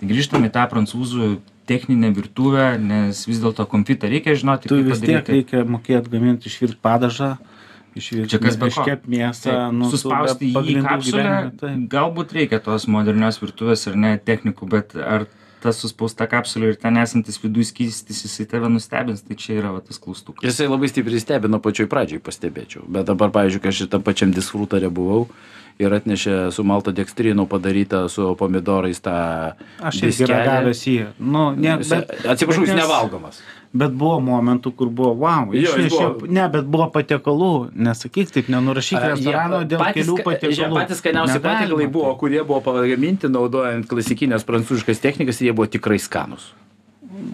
[0.03, 5.27] Grįžtam į tą prancūzų techninę virtuvę, nes vis dėlto konfitą reikia žinoti, Tu vis tiek
[5.29, 7.35] reikia mokėti gaminti išvirti padažą,
[7.99, 8.87] išvirti Čia kas be ko.
[9.11, 11.83] mėsą, nu, su suspausti jį į kapsulę, taip.
[11.93, 15.29] galbūt reikia tos modernios virtuvės ar ne technikų, bet ar
[15.63, 19.83] ta suspausta kapsulė ir ten esantis viduje skystis, jisai tave nustebins, tai čia yra va,
[19.85, 20.45] tas klaustukas.
[20.47, 22.87] Jisai labai stipriai stebino pačioj pradžioj, pastebėčiau.
[22.89, 25.27] Bet dabar, pavyzdžiui, kai aš šitam pačiam disfrutarė buvau
[25.79, 29.19] ir atnešė su malto dekstrinu padarytą su pomidorais tą...
[29.79, 30.99] Aš irgi ragavęs jį.
[31.23, 33.41] Nu, ne, bet, Atsiprašau, bet jis nevalgomas.
[33.77, 38.97] Bet buvo momentų, kur buvo, wow, Jo, buvo- ne, bet buvo patiekalų, nesakyk taip, nenurašyk
[39.03, 40.57] restorano dėl patys kelių patiekalų.
[40.57, 45.67] jie Patys skaniausi patiekalai buvo, kurie buvo pagaminti naudojant klasikinės prancūziškas technikas ir jie buvo
[45.69, 46.55] tikrai skanus.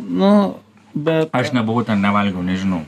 [0.09, 0.57] Nu,
[0.92, 1.31] bet.
[1.33, 2.83] Aš nebuvau ten, nevalgiau, nežinau.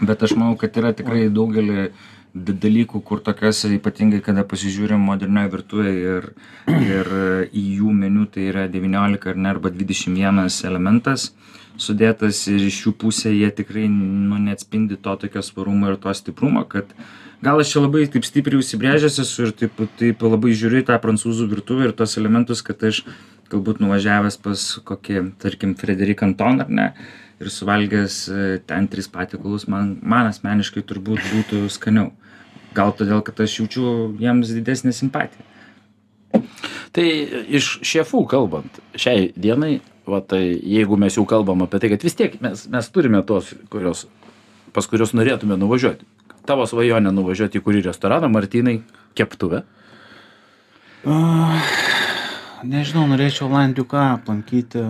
[0.00, 1.90] Bet aš manau, kad yra tikrai daugelį,
[2.36, 6.26] dalykų, kur tokiuose ypatingai, kada pasižiūrim modernioje virtuvėje ir,
[6.72, 7.12] ir
[7.52, 11.30] į jų meniu tai yra 19 ar ne, arba 21 elementas
[11.82, 16.64] sudėtas ir iš jų pusė jie tikrai nu, neatspindi to tokio svarumo ir to stiprumo,
[16.68, 16.92] kad
[17.44, 20.98] gal aš čia labai taip stipriai užsibrėžęs esu ir taip, taip labai žiūriu į tą
[21.02, 23.04] prancūzų virtuvę ir tos elementus, kad aš
[23.52, 26.86] galbūt nuvažiavęs pas kokį, tarkim, Frederik Anton ar ne,
[27.40, 32.10] ir suvalgęs e, ten tris patikalus, man, man asmeniškai turbūt būtų skaniau.
[32.76, 35.46] Gal todėl, kad aš jaučiu jiems didesnę simpatiją.
[36.96, 37.06] Tai
[37.56, 42.16] iš šefų kalbant, šiai dienai, va, tai jeigu mes jau kalbam apie tai, kad vis
[42.18, 44.06] tiek mes, mes turime tos, kurios,
[44.76, 46.06] pas kurios norėtume nuvažiuoti.
[46.46, 48.78] Tavo svajonė nuvažiuoti į kurį restoraną, Martinai,
[49.18, 49.64] keptuvę.
[51.06, 51.58] Uh,
[52.66, 54.84] nežinau, norėčiau Landiuką aplankyti.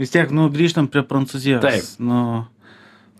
[0.00, 1.62] Vis tiek, nu, grįžtam prie Prancūzijos.
[1.62, 1.86] Taip.
[2.02, 2.46] Nu,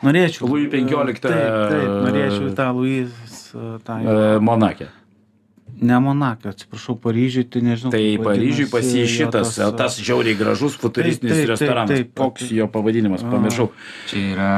[0.04, 0.48] norėčiau.
[0.48, 3.12] Louis XV, Taip, taip, norėčiau tą Louis.
[3.54, 4.14] uh, tą jo.
[4.14, 4.88] E, Monakė.
[5.80, 7.90] Ne Monakė, atsiprašau, Paryžiui, tai nežinau.
[7.90, 11.90] Tai kaip Paryžiui pas jį šitas, tas, tas žiauriai gražus futuristinis Taip, taip, taip, restoranas.
[11.90, 12.12] taip.
[12.14, 13.70] Koks jo pavadinimas, pamiršau.
[14.06, 14.52] Čia yra,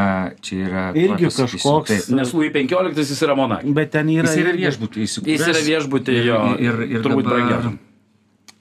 [0.45, 0.83] čia yra.
[0.95, 2.11] Irgi kažkoks- taip.
[2.17, 3.73] Nes Louis XV jis yra Monakė.
[3.75, 4.29] Bet ten yra.
[4.29, 5.33] Jis yra viešbutį įsikūręs.
[5.33, 7.79] Jis yra viešbutį, jo, Ir, ir turbūt dabar- brangiausiam.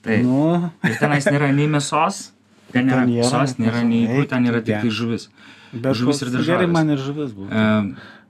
[0.05, 0.23] Taip.
[0.23, 2.29] Nu, Ir tenais nėra nei mėsos,
[2.71, 4.91] ten nėra mėsos, nėra nei ten yra tik tai gerai.
[4.91, 5.27] žuvis.
[5.73, 6.71] bet Žuvis ir koks- Gerai, daržovės.
[6.71, 7.49] man ir žuvis buvo.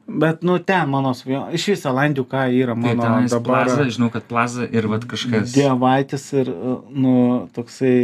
[0.08, 1.54] E, Bet, nu, ten mano svajonė.
[1.58, 3.66] Iš viso Landiuką yra Tai mano dabar.
[3.66, 5.54] plaza, žinau, kad plaza ir vat kažkas.
[5.56, 6.52] Dievaitis ir,
[6.94, 7.16] nu,
[7.56, 7.96] toksai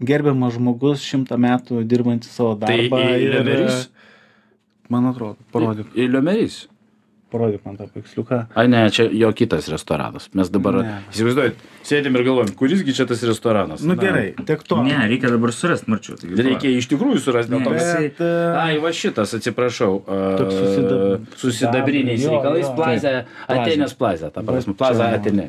[0.00, 3.02] gerbiamas žmogus, šimtą metų dirbantis savo Tai darbą.
[3.12, 3.90] ir, Lemeris?
[4.88, 6.62] Man atrodo, parodyk, Į Liomerys.
[7.32, 8.38] Parodyk man tą paveiksliuką.
[8.54, 10.28] Ai ne, čia jo kitas restoranas.
[10.38, 10.78] Mes dabar,
[11.12, 13.82] įsivaizduojat, sėdėm ir galvojam, kurisgi čia tas restoranas.
[13.82, 14.78] Nu Na, gerai, tiek to.
[14.86, 16.16] Ne, reikia dabar surasti, marčiu.
[16.20, 17.74] Tai Reikia iš tikrųjų surasti dėl to.
[17.76, 18.30] Bet, e,
[18.62, 19.92] Ai, va šitas, atsiprašau.
[20.06, 22.70] Toks susidab- Su sidabriniais Jo, reikalais.
[22.76, 24.74] Taip, Atenės plaza, ta prasme.
[24.78, 25.48] čia- Atenė.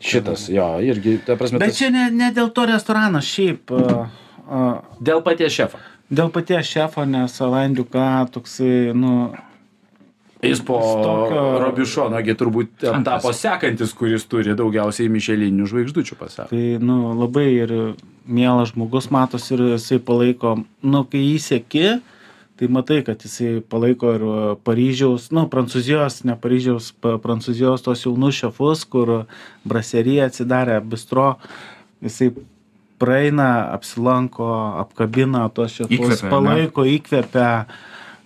[0.00, 3.70] Šitas, jo, irgi, ta prasme, Bet tas, čia ne, ne dėl to restorano, šiaip.
[3.70, 4.08] a,
[4.48, 5.78] a, dėl paties šefo.
[6.10, 9.34] Dėl paties šefo, nes Alandiuką toksai, nu,
[10.50, 13.22] Jis po Tokio- Robišonogi turbūt Antras.
[13.22, 16.50] tapo sekantis, kuris turi daugiausiai mišelinių žvaigždučių pasaulyje.
[16.50, 17.94] tai, nu, labai ir
[18.26, 22.00] mielas žmogus matos ir jisai palaiko, nu, kai jį sėki,
[22.56, 28.02] tai matai, kad jisai palaiko ir a, Paryžiaus, nu, Prancūzijos, ne Paryžiaus, pa, Prancūzijos tos
[28.06, 29.26] jaunus šefus, kur
[29.64, 31.36] braserija atsidarė bistro,
[32.02, 32.30] jisai
[32.98, 34.46] praeina, apsilanko,
[34.80, 36.30] apkabina tos šefus, Įkvepia, ne?
[36.32, 37.50] palaiko, įkvepia.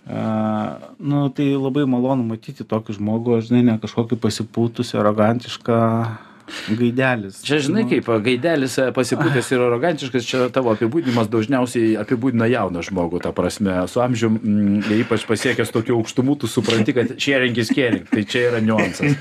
[0.01, 5.77] Uh, nu, tai labai malonu matyti tokį žmogų, žinai, ne kažkokį pasipūtusi, arogantišką
[6.77, 7.41] gaidelis.
[7.45, 13.33] Čia žinai, kaip gaidelis pasipūtęs ir arogantiškas, čia tavo apibūdinimas dažniausiai apibūdina jauną žmogų, ta
[13.35, 18.25] prasme, su amžium, mm, ypač pasiekęs tokių aukštumų, tu supranti, kad sharing is caring, tai
[18.27, 19.17] čia yra niuansas.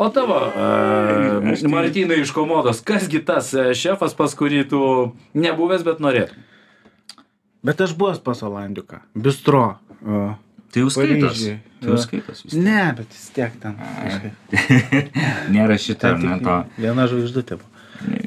[0.00, 4.80] O tavo, uh, Martynai iš komodos, kasgi tas e, šefas, pas kurį tu
[5.38, 6.50] nebuvęs, bet norėtum?
[7.64, 9.78] Bet aš buvęs pas Olandiuką, bistro.
[10.02, 10.32] Uh,
[10.74, 11.44] Tai jau skaitos.
[11.78, 12.42] Tai jau skaitos.
[12.58, 13.76] ne, bet vis tiek ten.
[15.54, 16.56] Nėra ar ne to.
[16.82, 17.70] Viena žvaigždutė buvo.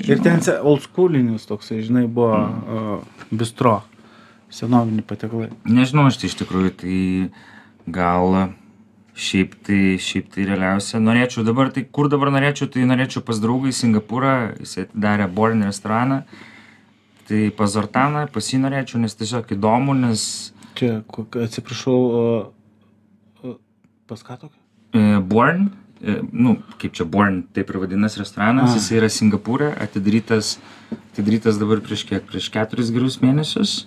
[0.08, 3.82] Ir ten se- oldschoolinis toksai, žinai, buvo uh, bistro.
[4.48, 5.50] Senoviniai patiekalai.
[5.68, 6.98] Nežinau, aš tai iš tikrųjų, tai
[7.92, 8.38] gal
[9.18, 11.02] šiaip tai, šiaip tai realiausia.
[11.04, 15.68] Norėčiau dabar, tai kur dabar norėčiau, tai norėčiau pas draugą į Singapūrą, jis atidarė Born
[15.68, 16.22] restoraną.
[17.28, 20.22] Tai pas Zortaną, pas jį norėčiau, nes tiesiog įdomu, nes
[20.78, 21.02] Čia,
[21.44, 23.60] atsiprašau, uh, uh,
[24.08, 24.62] pas ką tokio?
[24.98, 25.70] e, Born,
[26.02, 28.80] e, nu, kaip čia Born, taip ir vadinasi restoranas, A.
[28.80, 30.58] jis yra Singapūrė, atidarytas,
[31.12, 33.86] atidarytas dabar prieš kiek, prieš keturis gerus mėnesius.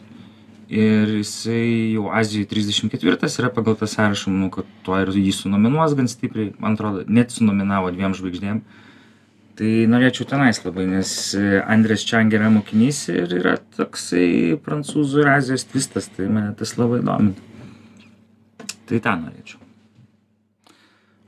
[0.71, 5.97] Ir jisai jau Azijoje 34 yra pagal tą sąrašą, manau, kad tuo ir jį sunominuos
[5.99, 8.61] gan stipriai, man atrodo, net sunominavo dviem žvaigždėm.
[9.61, 15.29] Tai norėčiau tenais labai, nes e, Andrės Čang yra mokinys ir yra toksai prancūzų ir
[15.35, 17.37] Azijos tvistas, tai mane tas labai domina.
[18.89, 19.61] Tai tą norėčiau.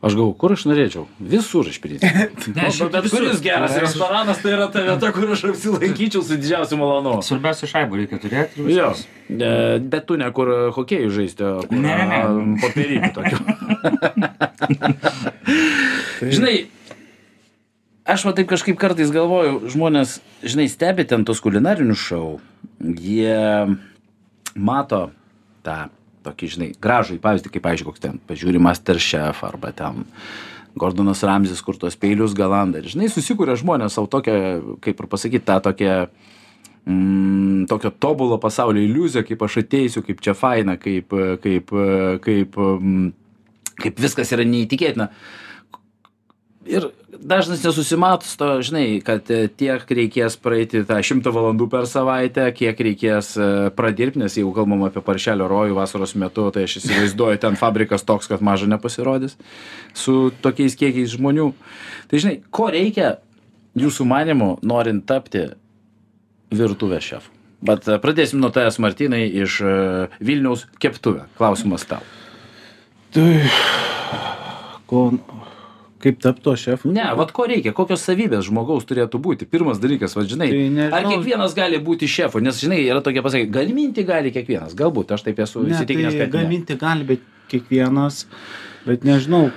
[0.03, 1.05] Aš galvoju, kur aš norėčiau?
[1.21, 2.09] Visur iš principo.
[2.57, 3.21] Ne, šiaip bet visur.
[3.21, 7.21] kuris geras restoranas, tai yra ta vieta, kur aš apsilankyčiau su didžiausiu malonumu.
[7.29, 8.64] Svarbiausia šaibų reikia turėti.
[8.73, 8.95] Jo,
[9.29, 11.79] bet tu ne kur hokėjų žaisti, o kur
[12.64, 13.37] popierinių tokių.
[16.35, 16.57] Žinai,
[18.09, 22.29] aš va taip kažkaip kartais galvoju, žmonės, žinai, stebi ten tos kulinarinius šou,
[22.81, 23.38] jie
[24.55, 25.09] mato
[25.67, 25.85] tą
[26.23, 30.05] tokį, žinai, gražų pavyzdį, kaip, pavyzdžiui, koks ten, pažiūri Masterchef arba ten
[30.79, 32.81] Gordonas Ramzis, kur tos peilius galanda.
[32.81, 34.37] Ir, žinai, susikūrė žmonės savo tokią,
[34.85, 35.96] kaip ir pasakyti, tą tokią
[36.87, 41.75] mm, tokio tobulo pasaulio iliuziją, kaip aš ateisiu, kaip čia faina, kaip, kaip,
[42.25, 43.11] kaip mm,
[43.83, 45.11] kaip viskas yra neįtikėtina.
[46.67, 46.85] Ir
[47.19, 52.44] dažnas nesusimato su to, žinai, kad e, tiek reikės praeiti tą šimtą valandų per savaitę,
[52.54, 57.40] kiek reikės e, pradirbti, nes jeigu kalbam apie paršelio rojų vasaros metu, tai aš įsivaizduoju,
[57.42, 59.35] ten fabrikas toks, kad maža nepasirodys
[59.90, 61.50] su tokiais kiekiais žmonių.
[62.10, 63.17] Tai žinai, ko reikia
[63.79, 65.48] jūsų manimu, norint tapti
[66.54, 67.38] virtuvės šefu?
[67.67, 69.58] Bet e, pradėsim nuo tavęs, Martinai, iš
[70.23, 71.27] Vilniaus keptuvę.
[71.38, 72.06] Klausimas tau.
[73.13, 73.27] Tai
[74.87, 75.08] ko,
[76.03, 76.90] kaip tapto šefu?
[76.92, 79.46] Ne, vad ko reikia, kokios savybės žmogaus turėtų būti.
[79.50, 80.96] Pirmas dalykas, vad žinai, Tai nežinau.
[80.98, 85.23] ar kiekvienas gali būti šefu, nes žinai, yra tokia pasakė, gaminti gali kiekvienas, galbūt aš
[85.29, 86.42] taip esu įsitikinęs, tai kad ne.
[86.42, 88.25] gaminti gali, bet kiekvienas,
[88.87, 89.48] bet nežinau,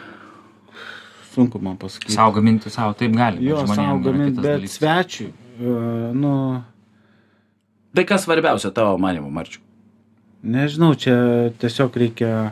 [1.34, 2.14] sunku man pasakyti.
[2.16, 3.44] Sau gaminti savo, taip gali.
[3.46, 4.78] Jo, gaminti, kitas bet dalykas.
[4.80, 6.38] svečiui, uh, nu,
[7.96, 9.62] Tai kas svarbiausia tavo manimu, Marčiu?
[10.44, 12.52] nežinau, čia tiesiog reikia,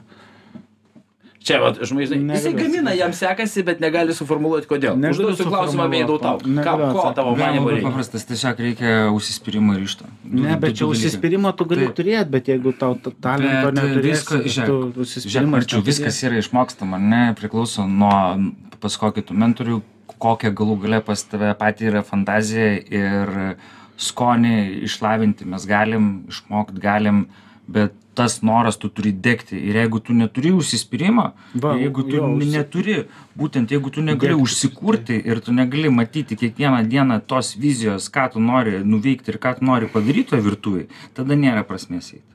[1.44, 4.96] Čia, vat, žinai, jisai Negaliu gamina, jam sekasi, bet negali suformuoluoti kodėl.
[5.10, 6.22] Užduosiu klausimą suformuluot.
[6.24, 6.38] tau.
[6.40, 7.90] Ką, ko tavo labai reikia?
[7.90, 10.08] paprastas, tiesiog reikia užsispyrimo ir.
[10.24, 11.96] Du- ne, du- bet čia užsispyrimo tu gali Taip.
[12.00, 17.84] turėti, bet jeigu tau ta- talento e, Žiūrėk, užsispyrimas Marčiau, viskas yra išmokstama, ne, priklauso
[17.88, 19.82] nuo pas kokį tu mentorių,
[20.24, 23.58] kokia galų gale pas tave pati yra fantazija ir
[24.00, 27.26] skonį išlavinti mes galim, išmokti galim,
[27.68, 32.28] bet tas noras tu turi degti ir jeigu tu neturi užsispyrimo, Va, jeigu tu jo,
[32.38, 32.98] neturi,
[33.40, 38.28] būtent jeigu tu negali Degti užsikurti ir tu negali matyti kiekvieną dieną tos vizijos, ką
[38.36, 40.88] tu nori nuveikti ir ką tu nori padaryti toje virtuvėje,
[41.18, 42.30] tada nėra prasmės eiti.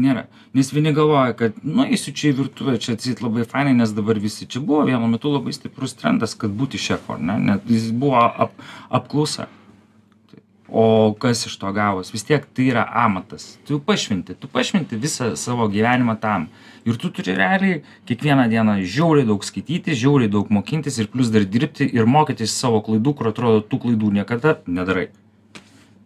[0.00, 0.28] Nėra.
[0.54, 4.20] Nes vieni galvoja, kad, nu, eisiu čia į virtuvę, čia atsit labai fainai, nes dabar
[4.22, 7.36] visi čia buvo vienu metu labai stiprus trendas, kad būti šefu, ar ne?
[7.50, 8.54] Net jis buvo ap,
[8.88, 9.48] apklausa.
[10.70, 12.12] O kas iš to gavos?
[12.14, 13.56] Vis tiek tai yra amatas.
[13.66, 16.46] Tu pašventi, tu pašventi visą savo gyvenimą tam.
[16.86, 21.42] Ir tu turi realiai kiekvieną dieną žiauriai daug skaityti, žiauriai daug mokintis ir plus dar
[21.42, 25.10] dirbti ir mokytis savo klaidų, kur atrodo, tų klaidų niekada nedarai.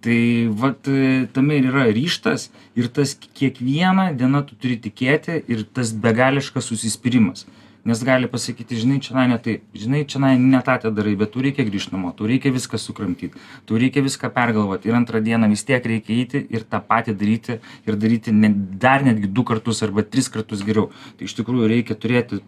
[0.05, 0.17] Tai
[0.61, 5.93] vat e, tame ir yra ryštas ir tas kiekvieną dieną tu turi tikėti ir tas
[5.93, 7.45] begališkas susispyrimas.
[7.85, 11.43] Nes gali pasakyti, žinai, čia ne taip, žinai, čia ne tą te darai, bet tu
[11.45, 13.37] reikia grįžti namo, tu reikia viską sukramtyti,
[13.69, 17.59] tu reikia viską pergalvoti ir antrą dieną vis tiek reikia eiti ir tą patį daryti
[17.85, 18.49] ir daryti ne,
[18.81, 20.89] dar netgi du kartus arba tris kartus geriau.
[21.19, 22.41] Tai iš tikrųjų reikia turėti,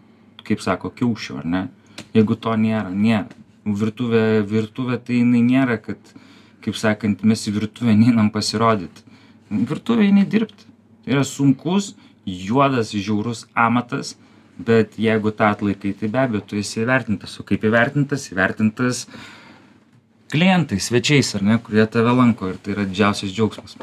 [0.47, 1.63] kaip sako, kiaušių, ar ne?
[2.17, 3.27] Jeigu to nėra, nėra.
[3.67, 5.99] Virtuvė, virtuvė tai jinai nėra, kad
[6.65, 9.05] kaip sakant, mes į virtuvę neinam pasirodyti.
[9.53, 10.65] Virtuvė eini dirbti.
[11.05, 11.93] Tai yra sunkus,
[12.25, 14.15] juodas, žiaurus amatas,
[14.57, 17.37] bet jeigu tą atlaikai, tai be abejo, tu esi įvertintas.
[17.41, 18.29] O kaip įvertintas?
[18.33, 19.05] Įvertintas
[20.31, 23.77] klientai, svečiais, ar ne, kurie tave lanko ir tai yra didžiausias džiaugsmas.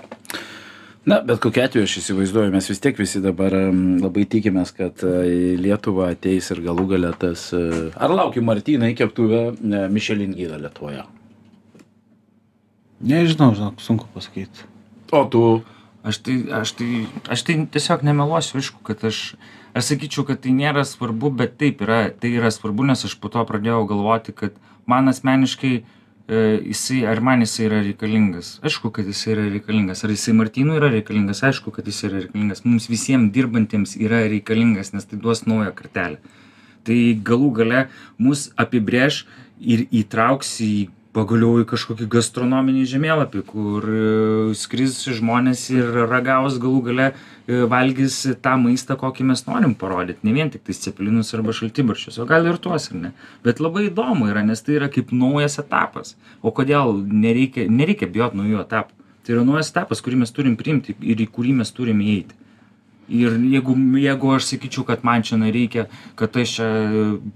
[1.04, 5.10] Na, bet kokiu atveju aš įsivaizduoju, mes vis tiek visi dabar labai tikimės, kad e,
[5.28, 7.50] į Lietuvą ateis ir galų galę tas...
[7.52, 11.04] e, Ar lauki Martynai keptuvę e, Michelin gydą Lietuvoje?
[13.04, 14.64] Nežinau, žinok, sunku pasakyti.
[15.12, 15.44] O tu...
[16.04, 16.88] Aš tai, aš tai,
[17.32, 19.38] aš tai tiesiog nemeluosiu, aišku, kad aš,
[19.74, 23.30] aš sakyčiau, kad tai nėra svarbu, bet taip yra, tai yra svarbu, nes aš po
[23.32, 24.56] to pradėjau galvoti, kad
[24.90, 25.84] man asmeniškai e,
[26.70, 28.54] jisai, ar man jisai yra reikalingas.
[28.64, 30.04] Aišku, kad jisai yra reikalingas.
[30.06, 32.64] Ar jisai Martynui yra reikalingas, aišku, kad jisai yra reikalingas.
[32.68, 36.22] Mums visiems dirbantiems yra reikalingas, nes tai duos naują kartelę.
[36.84, 37.86] Tai galų gale
[38.20, 39.24] mus apibrėž
[39.58, 40.74] ir įtrauks į
[41.14, 44.00] pagaliau į kažkokį gastronominį žemėlapį, kur e,
[44.58, 50.24] skris žmonės ir ragaus galų gale e, valgys tą maistą, kokį mes norim parodyti.
[50.26, 53.12] Ne vien tik tai cepelinus arba šaltibarščius, o gal ir tuos ir ne.
[53.46, 56.16] Bet labai įdomu yra, nes tai yra kaip naujas etapas.
[56.42, 58.98] O kodėl nereikia, nereikia bijoti naujų etapų?
[59.24, 62.36] Tai yra naujas etapas, kurį mes turim priimti ir į kurį mes turim įeiti.
[63.14, 65.86] Ir jeigu, jeigu aš sakyčiau, kad man čia reikia,
[66.16, 66.68] kad aš čia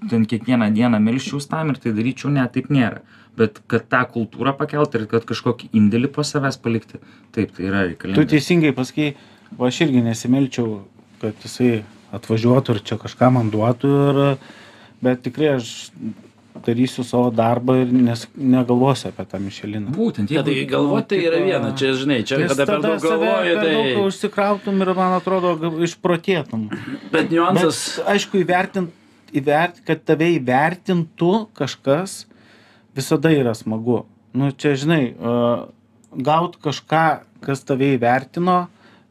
[0.09, 3.03] ten kiekvieną dieną melščiaus tam ir tai daryčiau, ne, taip nėra.
[3.39, 6.99] Bet kad tą kultūrą pakelt ir kad kažkokį indėlį po savęs palikti,
[7.37, 8.29] taip, tai yra Tu reikalinga.
[8.35, 9.13] teisingai pasakai,
[9.57, 10.81] o aš irgi nesimelčiau,
[11.23, 11.85] kad jisai
[12.17, 14.23] atvažiuotų ir čia kažką man duotų, ir,
[15.05, 15.71] bet tikrai aš
[16.67, 19.93] darysiu savo darbą ir nes, negalvosiu apie tą Mišeliną.
[19.95, 20.71] Būtent, Ja, tai jeigu...
[20.73, 24.07] galvoti tai yra viena, čia žinai, čia kada per daug galvoji, per daug tai...
[24.09, 25.53] užsikrautum ir, man atrodo,
[25.87, 26.69] išprotėtum.
[27.13, 28.01] Bet niuansas...
[28.01, 28.91] Bet, aišku, įvertint,
[29.39, 32.25] įvert, kad tave įvertintų kažkas,
[32.97, 34.05] visada yra smagu.
[34.37, 35.67] Nu, čia, žinai, uh,
[36.13, 37.05] gaut kažką,
[37.45, 38.67] kas tave įvertino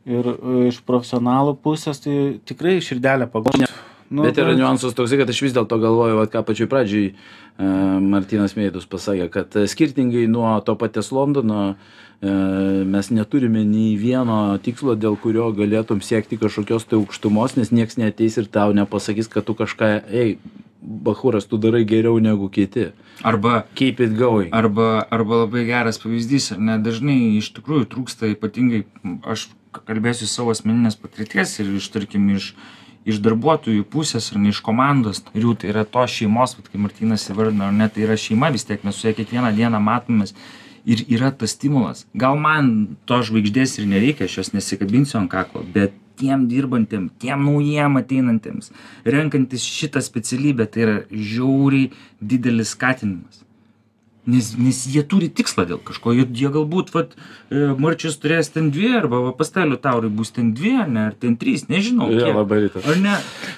[0.08, 0.28] ir
[0.70, 3.68] iš profesionalų pusės, tai tikrai širdelę pagodina.
[4.10, 7.10] Nu, Bet yra bet- niuansas toksai, kad aš vis dėlto galvoju, vat, ką pačioj pradžiai
[7.12, 13.98] uh, Martinas Meidus pasakė, kad e, skirtingai nuo to paties Londono uh, mes neturime nei
[14.00, 19.28] vieno tikslo, dėl kurio galėtum siekti kažkokios tai aukštumos, nes niekas neteis ir tau nepasakys,
[19.28, 20.38] kad tu kažką, ei,
[20.88, 22.92] Bahuras, tu darai geriau negu kiti.
[23.24, 24.54] Arba Keep it going.
[24.56, 28.86] Arba, arba labai geras pavyzdys, ar ne, dažnai iš tikrųjų trūksta ypatingai,
[29.28, 32.54] aš kalbėsiu savo asmeninės patirties ir iš, tarkim, iš,
[33.04, 37.28] iš darbuotojų pusės ar ne iš komandos narių, tai yra to šeimos, vat, kaip Martinas
[37.34, 40.36] įvardino, ar ne, tai yra šeima vis tiek, mes su ja kiekvieną dieną matomės
[40.88, 42.06] ir yra tas stimulas.
[42.16, 47.44] Gal man to žvaigždės ir nereikia, aš jos nesikabinsiu ant kaklo, bet tiem dirbantiem, tiem
[47.48, 48.72] naujiem ateinantiems,
[49.06, 51.92] renkantis šitą specialybę, tai yra žiauriai
[52.22, 53.44] didelis skatinimas.
[54.28, 56.12] Nes nes jie turi tikslą dėl kažko.
[56.12, 60.34] Jie jie galbūt vat e, marčius turės ten dvi arba va pas tą liutaurai bus
[60.36, 62.84] ten dvi ar ne ar ten trys nežinau Jo, labai rytas.
[62.84, 63.14] ar ne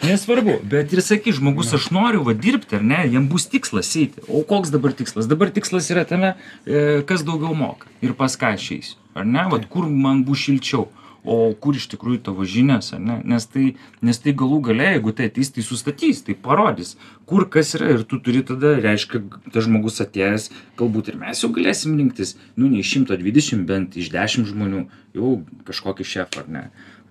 [0.06, 4.22] nesvarbu bet ir sakys žmogus aš noriu va dirbti ar ne jam bus tikslas eiti.
[4.30, 5.26] O koks dabar tikslas?
[5.26, 6.36] Dabar tikslas yra tame
[6.68, 7.90] e, kas daugiau moka.
[8.06, 10.86] Ir pas ką aš eisiu ar ne vat kur man bus šilčiau
[11.24, 13.20] o kur iš tikrųjų tavo žinios ar ne?
[13.28, 13.74] Nes tai
[14.06, 16.96] nes tai galų gale jeigu tai ateis tai sustatys tai parodys
[17.30, 20.50] kur kas yra ir tu turi tada reiškia tas žmogus atėjęs
[20.80, 24.86] galbūt ir mes jau galėsim rinktis nu ne iš šimto dvidešim bent iš dešim žmonių
[25.18, 25.36] jau
[25.68, 26.64] kažkokį šefą ar ne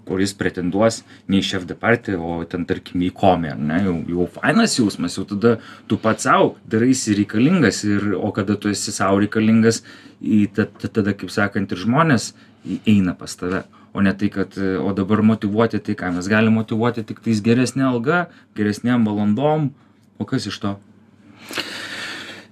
[0.08, 3.96] kuris pretenduos ne į šef de partį o ten tarkim į komį ar ne jau
[4.14, 5.56] jau fainas jausmas jau tada
[5.90, 9.82] tu pats sau daraisi reikalingas ir o kada tu esi sau reikalingas
[10.22, 12.32] į ta ta tada kaip sakant ir žmonės
[12.84, 17.06] eina pas tave o ne tai kad o dabar motyvuoti tai ką mes galim motyvuoti
[17.08, 18.26] tiktais geresne alga
[18.58, 19.70] geresnėm valandom
[20.18, 20.78] o kas iš to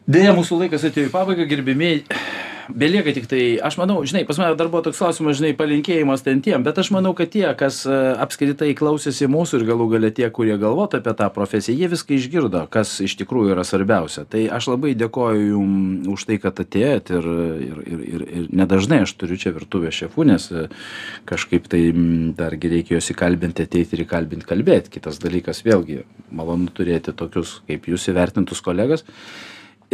[0.06, 2.04] Deja, mūsų laikas atėjo į pabaigą, gerbėmiai.
[2.66, 6.40] Belieka tik tai, aš manau, žinai, pas mane dar buvo toks klausimas, žinai, palinkėjimas ten
[6.42, 10.26] tiem, bet aš manau, kad tie, kas e, apskritai klausėsi mūsų ir galų galę tie,
[10.34, 14.26] kurie galvotų apie tą profesiją, jie viską išgirdo, kas iš tikrųjų yra svarbiausia.
[14.30, 17.30] Tai aš labai dėkoju jums už tai, kad atėjot ir,
[17.68, 20.66] ir, ir, ir, ir nedažnai aš turiu čia virtuvę šefų, nes e,
[21.30, 21.84] kažkaip tai
[22.38, 24.96] dargi reikia juos įkalbinti, ateiti ir įkalbinti kalbėti.
[24.98, 26.02] Kitas dalykas, vėlgi,
[26.34, 29.06] malonu turėti tokius kaip jūs įvertintus kolegas.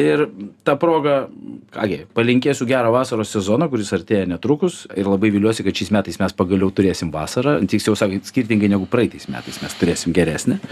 [0.01, 0.24] Ir
[0.64, 1.28] tą progą,
[1.74, 6.32] kągi, palinkėsiu gerą vasaros sezoną, kuris artėja netrukus ir labai viliuosi, kad šiais metais mes
[6.32, 10.62] pagaliau turėsim vasarą, tiksliau sakant, skirtingai negu praeitais metais mes turėsim geresnę.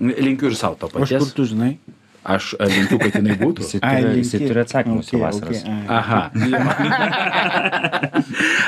[0.00, 1.34] Linkiu ir savo to O iš kur paties.
[1.36, 1.74] tu žinai?
[2.20, 3.64] Aš linkiu, kad jinai būtų.
[3.64, 5.60] Jisai turi, jisai turi atsakymus okay, okay, vasaros.
[5.64, 5.84] okay.
[5.88, 6.20] Aha.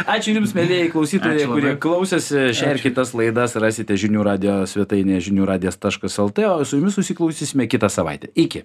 [0.14, 2.52] Ačiū Jums, mėlyjei klausytojai, kurie klausėsi.
[2.56, 7.88] Šią ir kitas laidas rasite žinių radio svetainėje žinių radijas.lt, o su Jumis susiklausysime kitą
[7.92, 8.26] savaitę.
[8.36, 8.60] Iki.